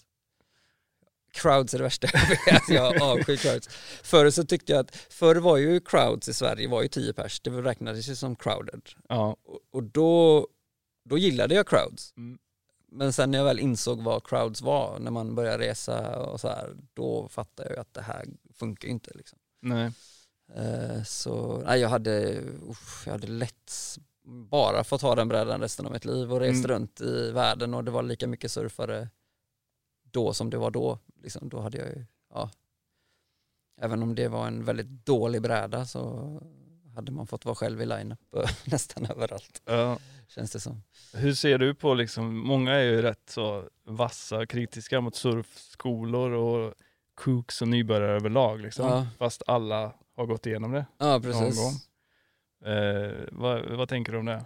Crowds 1.34 1.74
är 1.74 1.78
det 1.78 1.84
värsta 1.84 2.08
jag 2.14 2.54
vet. 2.54 2.70
Jag 2.70 3.02
avskyr 3.02 3.36
crowds. 3.36 3.68
Förr 4.04 4.30
så 4.30 4.44
tyckte 4.44 4.72
jag 4.72 4.80
att, 4.80 4.96
förr 4.96 5.36
var 5.36 5.58
ju 5.58 5.80
crowds 5.80 6.28
i 6.30 6.34
Sverige 6.34 6.68
var 6.68 6.82
ju 6.82 6.88
10 6.88 7.14
pers. 7.14 7.40
Det 7.40 7.50
räknades 7.52 8.08
ju 8.10 8.16
som 8.16 8.36
crowded. 8.36 8.82
ja. 9.10 9.36
Och, 9.44 9.60
och 9.72 9.84
då, 9.84 10.48
då 11.10 11.18
gillade 11.18 11.56
jag 11.56 11.68
crowds. 11.68 12.14
Mm. 12.18 12.38
Men 12.94 13.14
sen 13.14 13.32
när 13.32 13.38
jag 13.38 13.46
väl 13.46 13.60
insåg 13.60 14.02
vad 14.04 14.24
crowds 14.28 14.62
var, 14.62 15.00
när 15.00 15.12
man 15.12 15.36
började 15.36 15.64
resa 15.64 16.20
och 16.20 16.40
så 16.42 16.48
här, 16.48 16.76
då 16.94 17.28
fattade 17.28 17.70
jag 17.70 17.76
ju 17.76 17.82
att 17.82 17.94
det 17.94 18.02
här 18.02 18.26
funkar 18.54 18.88
ju 18.88 18.92
inte. 18.92 19.12
Liksom. 19.16 19.40
Nej. 19.62 19.92
Eh, 20.56 21.04
Så 21.04 21.64
nej, 21.66 21.80
jag, 21.80 21.90
hade, 21.90 22.42
uff, 22.70 23.04
jag 23.06 23.12
hade 23.12 23.28
lätt 23.28 23.72
bara 24.50 24.84
fått 24.84 25.02
ha 25.02 25.16
den 25.16 25.28
brädan 25.28 25.62
resten 25.62 25.86
av 25.86 25.92
mitt 25.92 26.06
liv 26.06 26.34
och 26.34 26.40
rest 26.40 26.66
Mm. 26.66 26.68
runt 26.72 27.02
i 27.02 27.32
världen 27.32 27.74
och 27.74 27.84
det 27.84 27.92
var 27.92 28.04
lika 28.04 28.28
mycket 28.28 28.52
surfare 28.52 29.10
då 30.12 30.34
som 30.34 30.50
det 30.50 30.58
var 30.58 30.72
då. 30.72 31.00
Liksom, 31.24 31.50
då 31.50 31.60
hade 31.60 31.78
jag 31.78 31.88
ju, 31.88 32.06
ja. 32.34 32.50
Även 33.82 34.04
om 34.04 34.16
det 34.16 34.28
var 34.28 34.48
en 34.48 34.64
väldigt 34.66 35.06
dålig 35.06 35.42
bräda 35.42 35.86
så 35.86 36.02
hade 36.96 37.12
man 37.12 37.28
fått 37.28 37.46
vara 37.46 37.56
själv 37.56 37.82
i 37.82 37.86
line-up 37.86 38.20
eh, 38.36 38.50
nästan 38.66 39.06
överallt, 39.06 39.62
Ja. 39.66 39.98
känns 40.28 40.52
det 40.52 40.60
som. 40.60 40.84
Hur 41.14 41.34
ser 41.34 41.58
du 41.58 41.76
på 41.76 41.94
liksom, 41.94 42.38
många 42.38 42.74
är 42.74 42.84
ju 42.84 43.02
rätt 43.02 43.30
så 43.30 43.70
vassa, 43.84 44.46
kritiska 44.46 45.02
mot 45.02 45.16
surfskolor 45.16 46.32
och 46.32 46.74
cooks 47.16 47.62
och 47.62 47.68
nybörjare 47.68 48.12
överlag 48.16 48.60
liksom. 48.60 48.86
Ja. 48.88 49.08
Fast 49.18 49.44
alla 49.48 49.94
har 50.16 50.26
gått 50.26 50.46
igenom 50.46 50.72
det. 50.72 50.86
Ja, 50.98 51.20
precis. 51.20 51.58
gång. 51.60 51.74
Eh, 52.74 53.14
vad, 53.32 53.66
vad 53.66 53.90
tänker 53.90 54.12
du 54.12 54.18
om 54.18 54.26
det? 54.26 54.46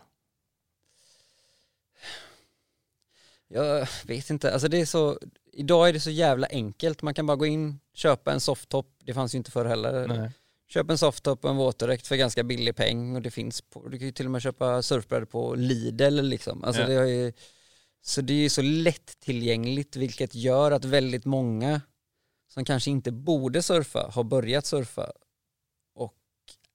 Jag 3.48 3.88
vet 4.06 4.30
inte, 4.30 4.54
alltså 4.54 4.68
det 4.68 4.82
är 4.82 4.86
så, 4.86 5.20
idag 5.56 5.90
är 5.90 5.94
det 5.94 6.00
så 6.00 6.10
jävla 6.10 6.48
enkelt. 6.48 7.02
Man 7.02 7.14
kan 7.14 7.26
bara 7.26 7.38
gå 7.38 7.46
in, 7.46 7.80
köpa 7.94 8.32
en 8.34 8.40
softtop, 8.40 8.88
det 9.04 9.14
fanns 9.14 9.34
ju 9.36 9.38
inte 9.38 9.52
förr 9.52 9.66
heller. 9.66 10.08
Nej. 10.08 10.32
Köp 10.68 10.90
en 10.90 10.98
softtop 10.98 11.44
och 11.46 11.50
en 11.50 11.58
våtdräkt 11.58 12.08
för 12.08 12.16
ganska 12.16 12.44
billig 12.44 12.76
peng 12.76 13.16
och 13.16 13.22
det 13.22 13.32
finns 13.32 13.62
på, 13.62 13.88
du 13.88 13.98
kan 13.98 14.06
ju 14.08 14.12
till 14.12 14.26
och 14.26 14.32
med 14.32 14.42
köpa 14.42 14.82
surfbrädor 14.82 15.26
på 15.26 15.56
Lidl 15.56 16.22
liksom. 16.22 16.64
Alltså 16.64 16.82
Ja. 16.82 16.88
det 16.88 16.96
har 16.96 17.06
ju, 17.06 17.34
så 18.02 18.22
det 18.22 18.34
är 18.34 18.38
ju 18.38 18.50
så 18.50 18.62
lättillgängligt 18.62 19.96
vilket 19.96 20.36
gör 20.36 20.72
att 20.72 20.86
väldigt 20.86 21.26
många 21.26 21.82
som 22.48 22.66
kanske 22.66 22.92
inte 22.92 23.12
borde 23.12 23.62
surfa 23.62 24.12
har 24.14 24.24
börjat 24.24 24.66
surfa 24.66 25.12
och 25.96 26.14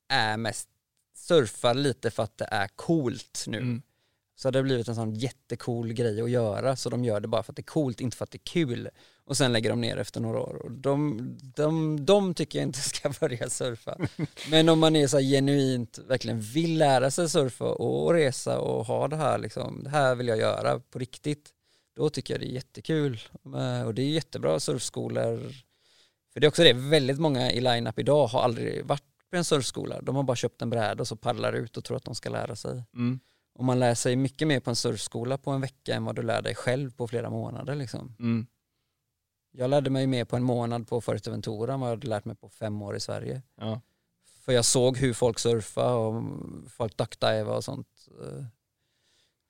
är 0.09 0.37
mest 0.37 0.69
surfar 1.17 1.75
lite 1.75 2.11
för 2.11 2.23
att 2.23 2.39
det 2.39 2.49
är 2.51 2.69
coolt 2.69 3.45
nu. 3.47 3.59
Mm. 3.59 3.83
Så 4.41 4.49
hade 4.49 4.59
det 4.59 4.63
blivit 4.63 4.89
en 4.89 4.95
sån 4.95 5.15
jättecool 5.15 5.93
grej 5.93 6.21
att 6.21 6.31
göra 6.31 6.77
så 6.77 6.91
de 6.91 7.05
gör 7.05 7.21
det 7.21 7.29
bara 7.29 7.43
för 7.43 7.53
att 7.53 7.57
det 7.57 7.61
är 7.61 7.65
coolt, 7.65 8.01
inte 8.01 8.17
för 8.17 8.25
att 8.25 8.31
det 8.31 8.37
är 8.37 8.45
kul. 8.53 8.89
Och 9.25 9.37
sen 9.37 9.53
lägger 9.53 9.71
de 9.71 9.81
ner 9.81 9.97
efter 9.97 10.21
några 10.21 10.41
år. 10.41 10.55
Och 10.65 10.71
de, 10.71 11.21
de, 11.57 12.05
de 12.07 12.35
tycker 12.35 12.59
jag 12.59 12.69
inte 12.69 12.79
ska 12.81 13.13
börja 13.21 13.51
surfa. 13.51 13.99
Men 14.51 14.69
om 14.69 14.79
man 14.79 14.97
är 14.97 15.07
så 15.07 15.17
här 15.17 15.25
genuint, 15.25 15.99
verkligen 15.99 16.41
vill 16.41 16.79
lära 16.79 17.11
sig 17.11 17.29
surfa 17.29 17.65
och 17.65 18.13
resa 18.13 18.59
och 18.59 18.87
ha 18.87 19.09
det 19.09 19.17
här 19.17 19.39
liksom, 19.39 19.85
det 19.85 19.91
här 19.91 20.15
vill 20.15 20.29
jag 20.29 20.39
göra 20.39 20.81
på 20.81 20.99
riktigt. 20.99 21.51
Då 21.97 22.11
tycker 22.11 22.35
jag 22.35 22.41
det 22.41 22.47
är 22.47 22.55
jättekul. 22.55 23.21
Eh, 23.45 23.87
och 23.87 23.95
det 23.95 24.03
är 24.03 24.09
jättebra 24.09 24.61
surfskolor. 24.61 25.39
För 26.33 26.41
det 26.41 26.47
är 26.47 26.49
också 26.49 26.63
det, 26.63 26.73
väldigt 26.73 27.19
många 27.19 27.53
i 27.53 27.61
line-up 27.61 27.99
idag 27.99 28.27
har 28.27 28.43
aldrig 28.43 28.85
varit 28.85 29.05
på 29.31 29.37
en 29.37 29.45
surfskola. 29.45 30.01
De 30.01 30.17
har 30.17 30.23
bara 30.23 30.37
köpt 30.37 30.63
en 30.63 30.71
bräda 30.71 31.01
och 31.01 31.09
så 31.09 31.17
paddlar 31.17 31.53
ut 31.53 31.77
och 31.77 31.85
tror 31.85 31.97
att 31.97 32.05
de 32.05 32.15
ska 32.15 32.31
lära 32.31 32.57
sig. 32.57 32.83
Mm. 32.95 33.21
Och 33.61 33.67
man 33.67 33.79
lär 33.79 33.95
sig 33.95 34.17
mycket 34.17 34.49
mer 34.49 34.61
på 34.61 34.71
en 34.71 34.77
surfskola 34.77 35.39
på 35.39 35.51
en 35.51 35.61
vecka 35.61 35.95
än 35.95 36.05
vad 36.05 36.17
du 36.17 36.23
lär 36.23 36.43
dig 36.43 36.55
själv 36.55 36.91
på 36.91 37.09
flera 37.09 37.31
månader. 37.31 37.75
Liksom. 37.75 38.17
Mm. 38.19 38.47
Jag 39.51 39.71
lärde 39.71 39.91
mig 39.91 40.07
mer 40.07 40.25
på 40.25 40.37
en 40.37 40.43
månad 40.43 40.89
på 40.89 41.01
Fuerteventura 41.01 41.75
än 41.75 41.81
vad 41.81 41.91
jag 41.91 41.97
hade 41.97 42.07
lärt 42.07 42.25
mig 42.25 42.37
på 42.37 42.49
fem 42.49 42.83
år 42.83 42.97
i 42.97 43.01
Sverige. 43.01 43.43
Ja. 43.57 43.81
För 44.45 44.53
jag 44.53 44.65
såg 44.65 44.97
hur 44.97 45.13
folk 45.13 45.39
surfa 45.39 45.95
och 45.95 46.23
folk 46.71 46.97
duckdiva 46.97 47.57
och 47.57 47.65
sånt. 47.65 47.89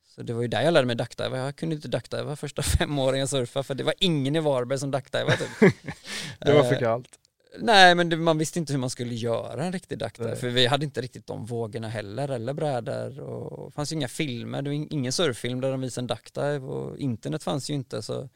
Så 0.03 0.21
det 0.23 0.33
var 0.33 0.41
ju 0.41 0.47
där 0.47 0.61
jag 0.61 0.73
lärde 0.73 0.87
mig 0.87 0.95
duckdiva. 0.95 1.37
Jag 1.37 1.55
kunde 1.55 1.75
inte 1.75 1.87
duckdiva 1.87 2.35
första 2.35 2.61
fem 2.77 2.99
åren 2.99 3.19
jag 3.19 3.29
surfade 3.29 3.63
för 3.63 3.75
det 3.75 3.83
var 3.83 3.93
ingen 3.99 4.35
i 4.35 4.39
Varberg 4.39 4.79
som 4.79 4.91
duckdivade. 4.91 5.37
Typ. 5.37 5.73
Det 6.39 6.53
var 6.53 6.63
för 6.63 6.73
Eh, 6.73 6.79
kallt. 6.79 7.19
Nej 7.57 7.95
men 7.95 8.09
det, 8.09 8.17
man 8.17 8.37
visste 8.37 8.59
inte 8.59 8.73
hur 8.73 8.79
man 8.79 8.89
skulle 8.89 9.15
göra 9.15 9.63
en 9.65 9.71
riktig 9.71 10.01
Nej. 10.19 10.35
för 10.35 10.49
vi 10.49 10.65
hade 10.67 10.85
inte 10.85 11.01
riktigt 11.01 11.27
de 11.27 11.45
vågorna 11.45 11.89
heller 11.89 12.27
eller 12.29 12.53
brädor 12.53 13.19
och 13.19 13.69
det 13.69 13.75
fanns 13.75 13.91
ju 13.91 13.95
inga 13.95 14.07
filmer, 14.07 14.61
det 14.61 14.69
var 14.69 14.75
in- 14.75 14.87
ingen 14.91 15.11
surffilm 15.11 15.61
där 15.61 15.71
de 15.71 15.81
visade 15.81 16.03
en 16.03 16.07
duckdive 16.07 16.59
och 16.59 16.97
internet 16.97 17.43
fanns 17.43 17.69
ju 17.69 17.73
inte 17.73 18.01
så 18.01 18.29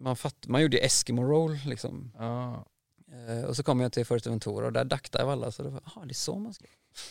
man, 0.00 0.16
fatt, 0.16 0.46
man 0.46 0.62
gjorde 0.62 0.78
Eskimo 0.78 1.22
roll 1.22 1.58
liksom 1.66 2.12
Ja. 2.18 2.66
Eh, 3.28 3.44
och 3.44 3.56
så 3.56 3.62
kom 3.62 3.80
jag 3.80 3.92
till 3.92 4.06
Fuerteventura 4.06 4.66
och 4.66 4.72
där 4.72 4.84
duckdive 4.84 5.30
alla 5.32 5.50
så 5.52 5.62
det 5.62 5.68
var, 5.70 5.82
det 6.04 6.12
är 6.12 6.14
så 6.14 6.38
man 6.38 6.54
ska 6.54 6.64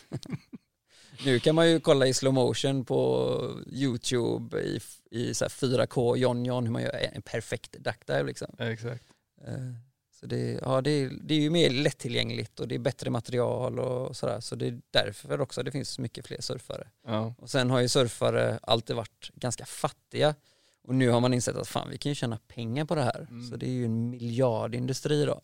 Nu 1.26 1.40
kan 1.40 1.56
man 1.56 1.70
ju 1.70 1.80
kolla 1.80 2.08
i 2.08 2.14
slow 2.14 2.34
motion 2.34 2.86
på 2.86 3.32
YouTube 3.68 4.60
i, 4.62 4.80
i 5.12 5.34
så 5.34 5.46
här 5.46 5.50
4K 5.50 6.18
John 6.18 6.46
John 6.46 6.64
hur 6.66 6.72
man 6.72 6.82
gör 6.82 7.10
en 7.14 7.22
perfekt 7.22 7.72
duckdive 7.80 8.24
liksom 8.24 8.56
Exakt. 8.60 9.04
Eh, 9.48 9.74
Så 10.22 10.28
det, 10.28 10.60
ja, 10.62 10.82
det, 10.82 10.92
är, 10.92 11.12
det 11.24 11.34
är 11.34 11.40
ju 11.40 11.50
mer 11.50 11.70
lättillgängligt 11.70 12.60
och 12.60 12.68
det 12.68 12.76
är 12.76 12.80
bättre 12.80 13.10
material 13.10 13.80
och 13.80 14.16
sådär. 14.16 14.40
Så 14.40 14.56
det 14.56 14.68
är 14.68 14.82
därför 14.92 15.42
också 15.42 15.64
det 15.64 15.72
finns 15.72 16.00
mycket 16.00 16.28
fler 16.28 16.42
surfare. 16.42 16.88
Ja. 17.06 17.34
Och 17.38 17.50
sen 17.50 17.70
har 17.70 17.80
ju 17.82 17.88
surfare 17.88 18.60
alltid 18.62 18.96
varit 18.96 19.30
ganska 19.34 19.66
fattiga. 19.66 20.36
Och 20.84 20.96
nu 20.96 21.10
har 21.10 21.20
man 21.20 21.34
insett 21.34 21.56
att 21.56 21.68
fan 21.68 21.90
vi 21.90 21.98
kan 21.98 22.10
ju 22.10 22.16
tjäna 22.16 22.38
pengar 22.48 22.86
på 22.86 22.96
det 22.96 23.04
här. 23.04 23.28
Mm. 23.30 23.44
Så 23.44 23.56
det 23.56 23.66
är 23.66 23.72
ju 23.72 23.86
en 23.86 24.10
miljardindustri 24.10 25.26
då. 25.26 25.42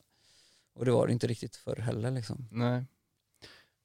Och 0.74 0.86
det 0.86 0.92
var 0.92 1.08
det 1.08 1.14
inte 1.14 1.28
riktigt 1.28 1.56
förr 1.56 1.76
heller 1.76 2.12
liksom. 2.12 2.48
Nej. 2.52 2.84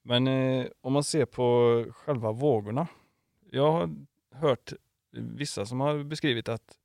Men 0.02 0.26
eh, 0.26 0.66
om 0.80 0.92
man 0.92 1.04
ser 1.04 1.24
på 1.24 1.86
själva 1.92 2.32
vågorna. 2.32 2.86
Jag 3.50 3.72
har 3.72 3.90
hört 4.34 4.72
vissa 5.12 5.66
som 5.66 5.80
har 5.80 6.04
beskrivit 6.04 6.48
att 6.48 6.78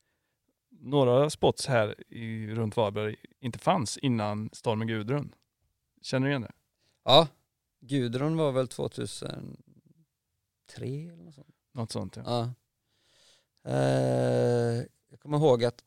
några 0.80 1.30
spots 1.30 1.68
här 1.68 2.14
i, 2.14 2.48
runt 2.48 2.78
Varberg 2.78 3.16
inte 3.40 3.60
fanns 3.60 3.98
innan 3.98 4.50
stormen 4.54 4.88
Gudrun. 4.88 5.36
Känner 6.02 6.28
du 6.28 6.32
igen 6.32 6.42
det? 6.42 6.52
Ja, 7.04 7.28
Gudrun 7.80 8.38
var 8.38 8.52
väl 8.52 8.68
2003 8.68 9.48
eller 10.76 11.24
något 11.24 11.36
sånt. 11.36 11.56
Något 11.72 11.92
sånt 11.92 12.16
ja. 12.16 12.24
Ja. 12.26 12.54
Eh, 13.72 14.84
jag 15.10 15.20
kommer 15.20 15.38
ihåg 15.38 15.64
att 15.64 15.84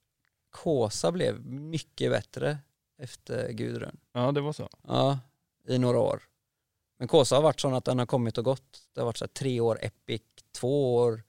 Kåsa 0.51 1.13
blev 1.13 1.47
mycket 1.47 2.11
bättre 2.11 2.59
efter 2.99 3.53
Gudrun. 3.53 3.97
Ja, 4.13 4.33
det 4.33 4.41
var 4.41 4.53
så. 4.53 4.69
Ja, 4.83 5.19
i 5.69 5.79
några 5.79 5.99
år. 5.99 6.23
Men 6.99 7.09
Kåsa 7.09 7.37
har 7.37 7.43
varit 7.43 7.61
sån 7.61 7.75
att 7.75 7.85
den 7.85 7.99
har 7.99 8.07
kommit 8.07 8.39
och 8.39 8.45
gått. 8.45 8.89
Det 8.93 9.01
har 9.01 9.07
varit 9.07 9.17
så 9.17 9.27
tre 9.27 9.61
år 9.61 9.79
Epic, 9.83 10.23
två 10.53 10.95
år. 10.95 11.23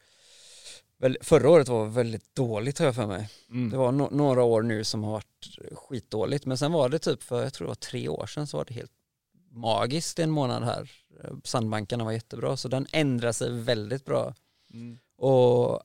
Förra 1.21 1.49
året 1.49 1.67
var 1.67 1.85
väldigt 1.85 2.35
dåligt 2.35 2.79
har 2.79 2.85
jag 2.85 2.95
för 2.95 3.07
mig. 3.07 3.29
Mm. 3.49 3.69
Det 3.69 3.77
var 3.77 3.91
no 3.91 4.09
några 4.11 4.43
år 4.43 4.61
nu 4.61 4.83
som 4.83 5.03
har 5.03 5.11
varit 5.11 5.57
skitdåligt. 5.71 6.45
Men 6.45 6.57
sen 6.57 6.71
var 6.71 6.89
det 6.89 6.99
typ 6.99 7.23
för, 7.23 7.43
jag 7.43 7.53
tror 7.53 7.65
det 7.65 7.69
var 7.69 7.75
tre 7.75 8.09
år 8.09 8.25
sedan 8.25 8.47
så 8.47 8.57
var 8.57 8.65
det 8.65 8.73
helt 8.73 8.91
magiskt 9.51 10.19
en 10.19 10.31
månad 10.31 10.63
här. 10.63 10.91
Sandbankarna 11.43 12.03
var 12.03 12.11
jättebra 12.11 12.57
så 12.57 12.67
den 12.67 12.87
ändrar 12.91 13.31
sig 13.31 13.51
väldigt 13.51 14.05
bra. 14.05 14.33
Mm. 14.73 14.97
Och 15.17 15.81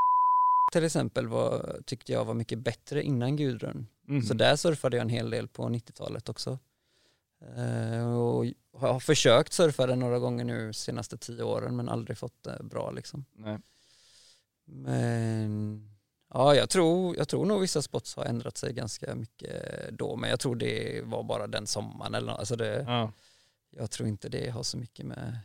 till 0.72 0.84
exempel 0.84 1.28
var, 1.28 1.80
tyckte 1.86 2.12
jag 2.12 2.24
var 2.24 2.34
mycket 2.34 2.58
bättre 2.58 3.02
innan 3.02 3.36
Gudrun. 3.36 3.86
Mm. 4.08 4.22
Så 4.22 4.34
där 4.34 4.56
surfade 4.56 4.96
jag 4.96 5.02
en 5.02 5.08
hel 5.08 5.30
del 5.30 5.48
på 5.48 5.62
90-talet 5.62 6.28
också. 6.28 6.58
Eh, 7.56 8.18
och 8.18 8.46
jag 8.46 8.92
har 8.92 9.00
försökt 9.00 9.52
surfa 9.52 9.86
det 9.86 9.96
några 9.96 10.18
gånger 10.18 10.44
nu 10.44 10.72
senaste 10.72 11.18
tio 11.18 11.42
åren 11.42 11.76
men 11.76 11.88
aldrig 11.88 12.18
fått 12.18 12.42
det 12.42 12.58
bra 12.64 12.90
liksom. 12.90 13.24
Nej. 13.36 13.58
Men 14.72 15.86
Ja, 16.34 16.54
jag 16.54 16.70
tror, 16.70 17.16
jag 17.16 17.28
tror 17.28 17.46
nog 17.46 17.60
vissa 17.60 17.82
spots 17.82 18.16
har 18.16 18.24
ändrat 18.24 18.56
sig 18.56 18.72
ganska 18.72 19.14
mycket 19.14 19.64
då, 19.92 20.16
men 20.16 20.30
jag 20.30 20.40
tror 20.40 20.56
det 20.56 21.00
var 21.04 21.22
bara 21.22 21.46
den 21.46 21.66
sommaren 21.66 22.14
eller 22.14 22.32
alltså 22.32 22.56
det, 22.56 22.84
Ja. 22.88 23.12
jag 23.70 23.90
tror 23.90 24.08
inte 24.08 24.28
det 24.28 24.48
har 24.50 24.62
så 24.62 24.76
mycket 24.76 25.06
med, 25.06 25.38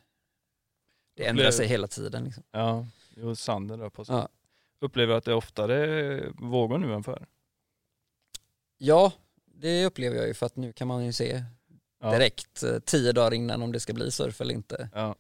det 1.15 1.25
ändrar 1.25 1.51
sig 1.51 1.67
hela 1.67 1.87
tiden 1.87 2.23
liksom. 2.23 2.43
Ja, 2.51 2.85
jo, 3.15 3.35
sanden 3.35 3.79
rör 3.79 3.89
på 3.89 4.05
sig. 4.05 4.15
Ja. 4.15 4.29
Upplever 4.79 5.13
du 5.13 5.17
att 5.17 5.25
det 5.25 5.31
är 5.31 5.35
oftare 5.35 6.29
vågor 6.29 6.77
nu 6.77 6.93
än 6.93 7.03
förr? 7.03 7.25
Ja, 8.77 9.11
det 9.45 9.85
upplever 9.85 10.17
jag 10.17 10.27
ju 10.27 10.33
för 10.33 10.45
att 10.45 10.55
nu 10.55 10.73
kan 10.73 10.87
man 10.87 11.05
ju 11.05 11.13
se 11.13 11.43
Ja. 11.99 12.11
direkt 12.11 12.63
eh, 12.63 12.79
tio 12.79 13.11
dagar 13.11 13.33
innan 13.33 13.61
om 13.61 13.71
det 13.71 13.79
ska 13.79 13.93
bli 13.93 14.11
surf 14.11 14.41
eller 14.41 14.53
inte. 14.53 14.89
Ja. 14.93 15.15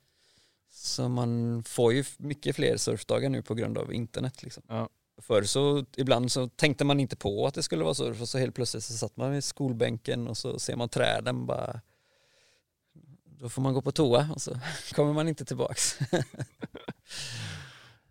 Så 0.85 1.09
man 1.09 1.63
får 1.63 1.93
ju 1.93 2.03
mycket 2.17 2.55
fler 2.55 2.77
surfdagar 2.77 3.29
nu 3.29 3.41
på 3.41 3.53
grund 3.53 3.77
av 3.77 3.93
internet 3.93 4.43
liksom. 4.43 4.63
Ja. 4.67 4.89
Förr 5.17 5.43
så 5.43 5.85
ibland 5.97 6.31
så 6.31 6.47
tänkte 6.47 6.85
man 6.85 6.99
inte 6.99 7.15
på 7.15 7.47
att 7.47 7.53
det 7.53 7.63
skulle 7.63 7.83
vara 7.83 7.93
surf 7.93 8.21
och 8.21 8.29
så 8.29 8.37
helt 8.37 8.55
plötsligt 8.55 8.83
så 8.83 8.93
satt 8.93 9.17
man 9.17 9.35
i 9.35 9.41
skolbänken 9.41 10.27
och 10.27 10.37
så 10.37 10.59
ser 10.59 10.75
man 10.75 10.89
träden 10.89 11.45
bara 11.45 11.81
då 13.25 13.49
får 13.49 13.61
man 13.61 13.73
gå 13.73 13.81
på 13.81 13.91
toa 13.91 14.29
och 14.33 14.41
så 14.41 14.59
kommer 14.93 15.13
man 15.13 15.27
inte 15.27 15.45
tillbaks. 15.45 15.99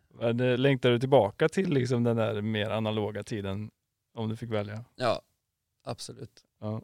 Men, 0.09 0.41
eh, 0.41 0.59
längtar 0.59 0.91
du 0.91 0.99
tillbaka 0.99 1.49
till 1.49 1.71
liksom 1.71 2.05
den 2.05 2.17
där 2.17 2.43
mer 2.43 2.71
analoga 2.71 3.23
tiden 3.23 3.71
om 4.15 4.29
du 4.29 4.37
fick 4.37 4.51
välja? 4.51 4.85
Ja, 4.97 5.23
absolut. 5.85 6.45
Ja. 6.61 6.83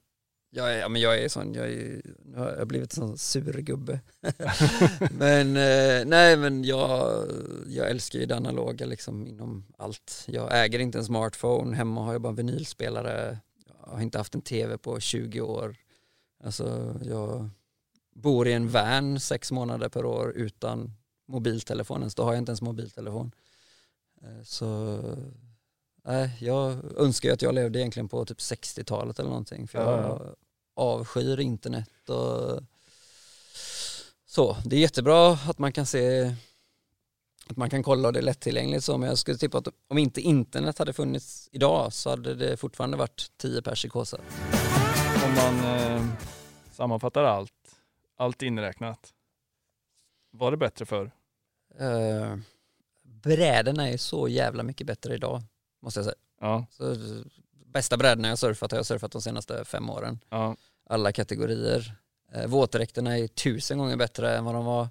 Jag 0.51 0.75
är, 0.75 0.79
ja, 0.79 0.89
men 0.89 1.01
jag 1.01 1.23
är 1.23 1.29
sån, 1.29 1.55
jag, 1.55 1.73
är, 1.73 2.03
nu 2.41 2.47
har 2.47 2.59
jag 2.59 2.69
blivit 2.69 2.93
en 2.93 2.97
sån 2.97 3.19
sur 3.19 3.53
gubbe. 3.61 4.01
men 5.11 5.57
eh, 5.57 6.05
nej 6.07 6.37
men 6.37 6.65
jag, 6.65 7.27
jag 7.67 7.91
älskar 7.91 8.19
ju 8.19 8.27
det 8.27 8.37
analoga 8.37 8.87
liksom 8.87 9.27
inom 9.27 9.65
allt. 9.79 10.25
Jag 10.27 10.65
äger 10.65 10.79
inte 10.79 10.99
en 10.99 11.05
smartphone, 11.05 11.77
hemma 11.77 12.05
har 12.05 12.13
jag 12.13 12.23
bara 12.23 12.29
en 12.29 12.35
vinylspelare. 12.37 13.39
Jag 13.67 13.93
har 13.93 14.01
inte 14.01 14.19
haft 14.19 14.35
en 14.35 14.43
tv 14.43 14.79
på 14.79 15.01
20 15.01 15.41
år. 15.41 15.77
Alltså 16.45 16.97
jag 17.03 17.49
bor 18.15 18.49
i 18.49 18.53
en 18.53 18.69
van 18.69 19.21
sex 19.21 19.53
månader 19.53 19.89
per 19.89 20.05
år 20.05 20.33
utan 20.37 20.93
mobiltelefonen, 21.29 22.11
så 22.11 22.17
då 22.17 22.23
har 22.23 22.33
jag 22.33 22.39
inte 22.39 22.51
ens 22.51 22.63
mobiltelefon. 22.63 23.33
Eh, 24.23 24.43
Så 24.45 25.01
nej, 26.05 26.37
jag 26.41 26.77
önskar 26.97 27.29
ju 27.29 27.33
att 27.33 27.43
jag 27.43 27.55
levde 27.55 27.79
egentligen 27.79 28.09
på 28.09 28.25
typ 28.25 28.39
60-talet 28.39 29.19
eller 29.19 29.31
någonting 29.31 29.69
för 29.69 29.79
Ja, 29.79 30.01
jag 30.01 30.35
avskyr 30.81 31.41
internet 31.41 32.09
och 32.09 32.63
så. 34.27 34.57
Det 34.65 34.77
är 34.77 34.81
jättebra 34.81 35.33
att 35.33 35.59
man 35.59 35.73
kan 35.73 35.87
se 35.87 36.35
att 37.47 37.57
man 37.57 37.71
kan 37.71 37.83
kolla 37.83 38.09
och 38.09 38.13
det 38.13 38.21
är 38.21 38.23
lättillgängligt 38.23 38.85
så 38.85 38.99
men 38.99 39.09
jag 39.09 39.19
skulle 39.19 39.39
tippa 39.39 39.59
att 39.59 39.69
om 39.89 39.99
inte 39.99 40.21
internet 40.21 40.79
hade 40.79 40.93
funnits 40.93 41.49
idag 41.53 41.93
så 41.93 42.11
hade 42.11 42.35
det 42.35 42.57
fortfarande 42.57 42.97
varit 42.97 43.33
10 43.37 43.63
pers 43.63 43.85
i 43.85 43.89
Kåsa. 43.89 44.19
Om 45.25 45.35
man 45.35 45.65
eh, 45.65 46.07
sammanfattar 46.73 47.25
allt, 47.25 47.53
allt 48.17 48.43
inräknat. 48.43 49.13
Var 50.31 50.51
det 50.51 50.57
bättre 50.57 50.87
för? 50.87 51.11
Uh, 51.81 52.37
brädorna 53.03 53.89
är 53.89 53.97
så 53.97 54.29
jävla 54.29 54.63
mycket 54.63 54.87
bättre 54.87 55.15
idag 55.15 55.43
måste 55.83 56.01
jag 56.01 56.05
säga. 56.05 56.17
Ja, 56.41 56.67
Så, 56.71 56.97
bästa 57.67 57.97
brädorna 57.97 58.29
jag 58.29 58.39
surfat 58.39 58.71
har 58.71 58.79
jag 58.79 58.87
surfat 58.87 59.13
de 59.13 59.23
senaste 59.23 59.65
fem 59.65 59.91
åren. 59.91 60.19
ja, 60.29 60.57
alla 60.91 61.13
kategorier. 61.13 61.97
Eh, 62.33 62.47
våtdräkterna 62.47 63.19
är 63.19 63.27
tusen 63.29 63.79
gånger 63.79 63.97
bättre 63.97 64.37
än 64.37 64.45
vad 64.45 64.55
de 64.55 64.65
var. 64.65 64.89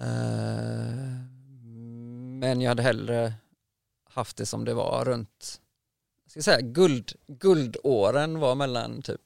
Eh, 0.00 1.24
men 2.40 2.60
jag 2.60 2.68
hade 2.68 2.82
hellre 2.82 3.32
haft 4.04 4.36
det 4.36 4.46
som 4.46 4.64
det 4.64 4.74
var 4.74 5.04
runt, 5.04 5.60
jag 6.24 6.30
ska 6.30 6.42
säga 6.42 6.60
guld, 6.60 7.12
guldåren 7.26 8.38
var 8.38 8.54
mellan 8.54 9.02
typ 9.02 9.20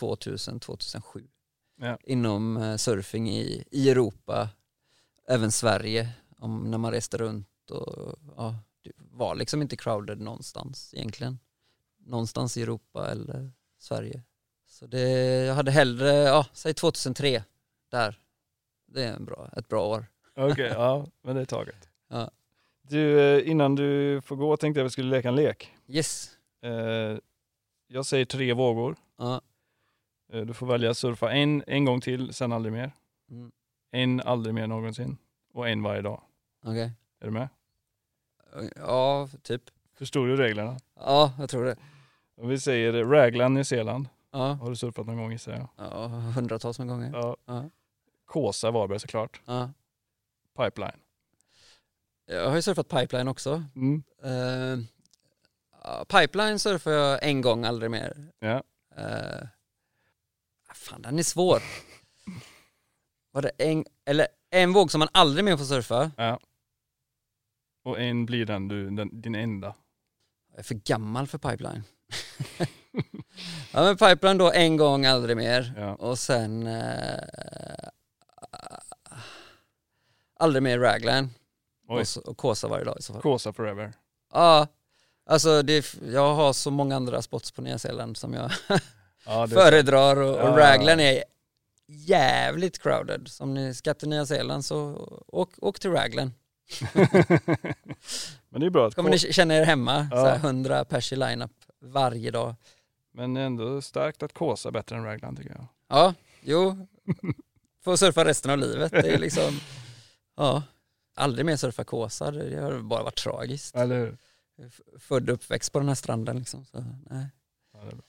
2000-2007 0.00 1.28
Ja. 1.76 1.98
inom 2.04 2.56
eh, 2.56 2.76
surfing 2.76 3.30
i, 3.30 3.64
i 3.70 3.90
Europa, 3.90 4.48
även 5.28 5.52
Sverige, 5.52 6.08
om, 6.38 6.70
när 6.70 6.78
man 6.78 6.92
reste 6.92 7.16
runt 7.16 7.70
och 7.70 8.14
ja, 8.36 8.54
det 8.82 8.92
var 8.96 9.34
liksom 9.34 9.62
inte 9.62 9.76
crowded 9.76 10.20
någonstans 10.20 10.94
egentligen. 10.94 11.38
Någonstans 11.98 12.56
i 12.56 12.62
Europa 12.62 13.10
eller 13.10 13.52
Sverige. 13.78 14.22
Så 14.74 14.86
det, 14.86 15.00
jag 15.44 15.54
hade 15.54 15.70
hellre, 15.70 16.08
ja, 16.08 16.46
säg 16.52 16.74
2003, 16.74 17.42
där. 17.90 18.20
Det 18.86 19.04
är 19.04 19.16
en 19.16 19.24
bra, 19.24 19.50
ett 19.56 19.68
bra 19.68 19.86
år. 19.86 20.06
okej, 20.36 20.66
ja, 20.74 21.06
men 21.22 21.34
det 21.34 21.40
är 21.40 21.44
taget. 21.44 21.88
Ja. 22.08 22.30
Du, 22.82 23.20
eh, 23.20 23.50
innan 23.50 23.74
du 23.74 24.20
får 24.24 24.36
gå 24.36 24.56
tänkte 24.56 24.80
jag 24.80 24.84
vi 24.84 24.90
skulle 24.90 25.16
leka 25.16 25.28
en 25.28 25.36
lek. 25.36 25.74
Yes. 25.86 26.30
Eh, 26.62 27.18
jag 27.86 28.06
säger 28.06 28.24
tre 28.24 28.52
vågor. 28.52 28.96
Ja. 29.18 29.40
Eh, 30.32 30.40
du 30.40 30.54
får 30.54 30.66
välja 30.66 30.94
surfa 30.94 31.32
en, 31.32 31.64
en 31.66 31.84
gång 31.84 32.00
till, 32.00 32.34
sen 32.34 32.52
aldrig 32.52 32.72
mer. 32.72 32.92
Mm. 33.30 33.52
En 33.90 34.20
aldrig 34.20 34.54
mer 34.54 34.66
någonsin. 34.66 35.16
Och 35.52 35.68
en 35.68 35.82
varje 35.82 36.02
dag. 36.02 36.22
Okej. 36.64 36.92
Är 37.20 37.26
du 37.26 37.30
med? 37.30 37.48
Ja, 38.76 39.28
typ. 39.42 39.62
Förstod 39.98 40.28
du 40.28 40.36
reglerna? 40.36 40.76
Ja, 40.96 41.32
jag 41.38 41.50
tror 41.50 41.64
det. 41.64 41.76
Om 42.36 42.48
vi 42.48 42.58
säger 42.58 43.04
Raglan, 43.04 43.54
Nya 43.54 43.64
Zeeland. 43.64 44.08
Ja, 44.34 44.52
Har 44.52 44.70
du 44.70 44.76
surfat 44.76 45.06
någon 45.06 45.16
gång 45.16 45.32
gissar 45.32 45.52
jag? 45.52 45.68
ja 45.76 46.06
hundratals 46.06 46.78
gånger. 46.78 47.10
Ja. 47.12 47.36
Ja. 47.46 47.70
Kåsa, 48.26 48.70
Varberg 48.70 49.00
såklart. 49.00 49.40
Ja. 49.44 49.70
Pipeline. 50.58 51.00
Jag 52.26 52.48
har 52.48 52.56
ju 52.56 52.62
surfat 52.62 52.88
pipeline 52.88 53.28
också. 53.28 53.64
Mm. 53.76 54.04
Uh, 54.24 54.84
pipeline 56.04 56.58
surfar 56.58 56.90
jag 56.90 57.18
en 57.22 57.40
gång, 57.40 57.64
aldrig 57.64 57.90
mer. 57.90 58.32
Ja. 58.38 58.62
Uh, 58.98 59.46
fan, 60.74 61.02
den 61.02 61.18
är 61.18 61.22
svår. 61.22 61.62
Var 63.30 63.42
det 63.42 63.50
en, 63.58 63.84
eller 64.04 64.26
en 64.50 64.72
våg 64.72 64.90
som 64.90 64.98
man 64.98 65.08
aldrig 65.12 65.44
mer 65.44 65.56
får 65.56 65.64
surfa? 65.64 66.10
ja. 66.16 66.40
Och 67.82 68.00
en 68.00 68.26
blir 68.26 68.46
den, 68.46 68.68
du, 68.68 68.90
den 68.90 69.20
din 69.20 69.34
enda. 69.34 69.74
Jag 70.50 70.58
är 70.58 70.62
för 70.62 70.74
gammal 70.74 71.26
för 71.26 71.38
pipeline. 71.38 71.82
ja 73.72 73.82
men 73.82 73.96
pipeline 73.96 74.38
då 74.38 74.52
en 74.52 74.76
gång, 74.76 75.06
aldrig 75.06 75.36
mer. 75.36 75.72
Ja. 75.76 75.94
Och 75.94 76.18
sen 76.18 76.66
eh, 76.66 77.18
aldrig 80.38 80.62
mer 80.62 80.78
raglan. 80.78 81.30
Och, 81.88 82.08
så, 82.08 82.20
och 82.20 82.36
Kåsa 82.36 82.68
varje 82.68 82.84
dag 82.84 82.96
i 82.98 83.02
så 83.02 83.12
fall. 83.12 83.22
Kåsa 83.22 83.52
forever. 83.52 83.92
Ja, 84.32 84.66
alltså 85.26 85.62
det, 85.62 85.94
jag 86.12 86.34
har 86.34 86.52
så 86.52 86.70
många 86.70 86.96
andra 86.96 87.22
spots 87.22 87.50
på 87.52 87.62
Nya 87.62 87.78
Zeeland 87.78 88.16
som 88.16 88.34
jag 88.34 88.50
Ja, 89.26 89.46
det 89.46 89.54
föredrar 89.54 90.16
och, 90.16 90.34
och 90.36 90.60
Ja. 90.60 90.72
raglan 90.72 91.00
är 91.00 91.24
jävligt 91.86 92.82
crowded. 92.82 93.28
Så 93.28 93.44
om 93.44 93.54
ni 93.54 93.74
ska 93.74 93.94
till 93.94 94.08
Nya 94.08 94.26
Zeeland 94.26 94.64
så 94.64 95.08
åk, 95.26 95.50
åk 95.58 95.80
till 95.80 95.90
raglan. 95.90 96.34
Men 98.48 98.60
det 98.60 98.66
är 98.66 98.70
bra 98.70 98.86
att 98.86 98.94
Kommer 98.94 99.10
ni 99.10 99.18
känna 99.18 99.54
er 99.54 99.64
hemma, 99.64 100.08
Ja. 100.10 100.16
så 100.16 100.26
här 100.26 100.36
100 100.36 100.84
pers 100.84 101.12
i 101.12 101.16
line-up 101.16 101.50
varje 101.84 102.30
dag. 102.30 102.54
Men 103.12 103.36
ändå 103.36 103.82
starkt 103.82 104.22
att 104.22 104.32
Kåsa 104.32 104.70
bättre 104.70 104.96
än 104.96 105.04
Raglan 105.04 105.36
tycker 105.36 105.50
jag. 105.50 105.66
Ja, 105.88 106.14
jo. 106.40 106.86
Får 107.84 107.96
surfa 107.96 108.24
resten 108.24 108.50
av 108.50 108.58
livet. 108.58 108.92
Det 108.92 109.14
är 109.14 109.18
liksom, 109.18 109.60
ja. 110.36 110.62
Aldrig 111.16 111.46
mer 111.46 111.56
surfa 111.56 111.84
Kåsa, 111.84 112.30
det 112.30 112.62
har 112.62 112.78
bara 112.78 113.02
varit 113.02 113.16
tragiskt. 113.16 113.76
Eller 113.76 113.98
hur? 113.98 114.16
Född 114.98 115.28
och 115.30 115.34
uppväxt 115.34 115.72
på 115.72 115.78
den 115.78 115.88
här 115.88 115.94
stranden 115.94 116.38
liksom. 116.38 116.64
Så, 116.64 116.84
nej. 117.10 117.26
Ja, 117.72 117.80
det 117.80 117.90
är 117.90 117.94
bra. 117.94 118.04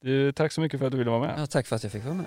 Du, 0.00 0.32
tack 0.32 0.52
så 0.52 0.60
mycket 0.60 0.78
för 0.80 0.86
att 0.86 0.92
du 0.92 0.98
ville 0.98 1.10
vara 1.10 1.20
med. 1.20 1.34
Ja, 1.40 1.46
tack 1.46 1.66
för 1.66 1.76
att 1.76 1.82
jag 1.82 1.92
fick 1.92 2.04
vara 2.04 2.14
med. 2.14 2.26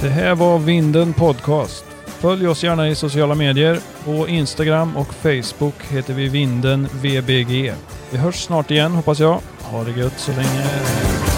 Det 0.00 0.08
här 0.08 0.34
var 0.34 0.58
Vinden 0.58 1.14
Podcast. 1.14 1.87
Följ 2.20 2.48
oss 2.48 2.64
gärna 2.64 2.88
i 2.88 2.94
sociala 2.94 3.34
medier. 3.34 3.80
På 4.04 4.28
Instagram 4.28 4.96
och 4.96 5.14
Facebook 5.14 5.74
heter 5.88 6.14
vi 6.14 6.28
Vinden 6.28 6.88
VBG. 6.92 7.74
Vi 8.10 8.18
hörs 8.18 8.42
snart 8.42 8.70
igen 8.70 8.92
hoppas 8.92 9.20
jag. 9.20 9.40
Ha 9.62 9.84
det 9.84 9.90
gött 9.90 10.18
så 10.18 10.30
länge. 10.32 11.37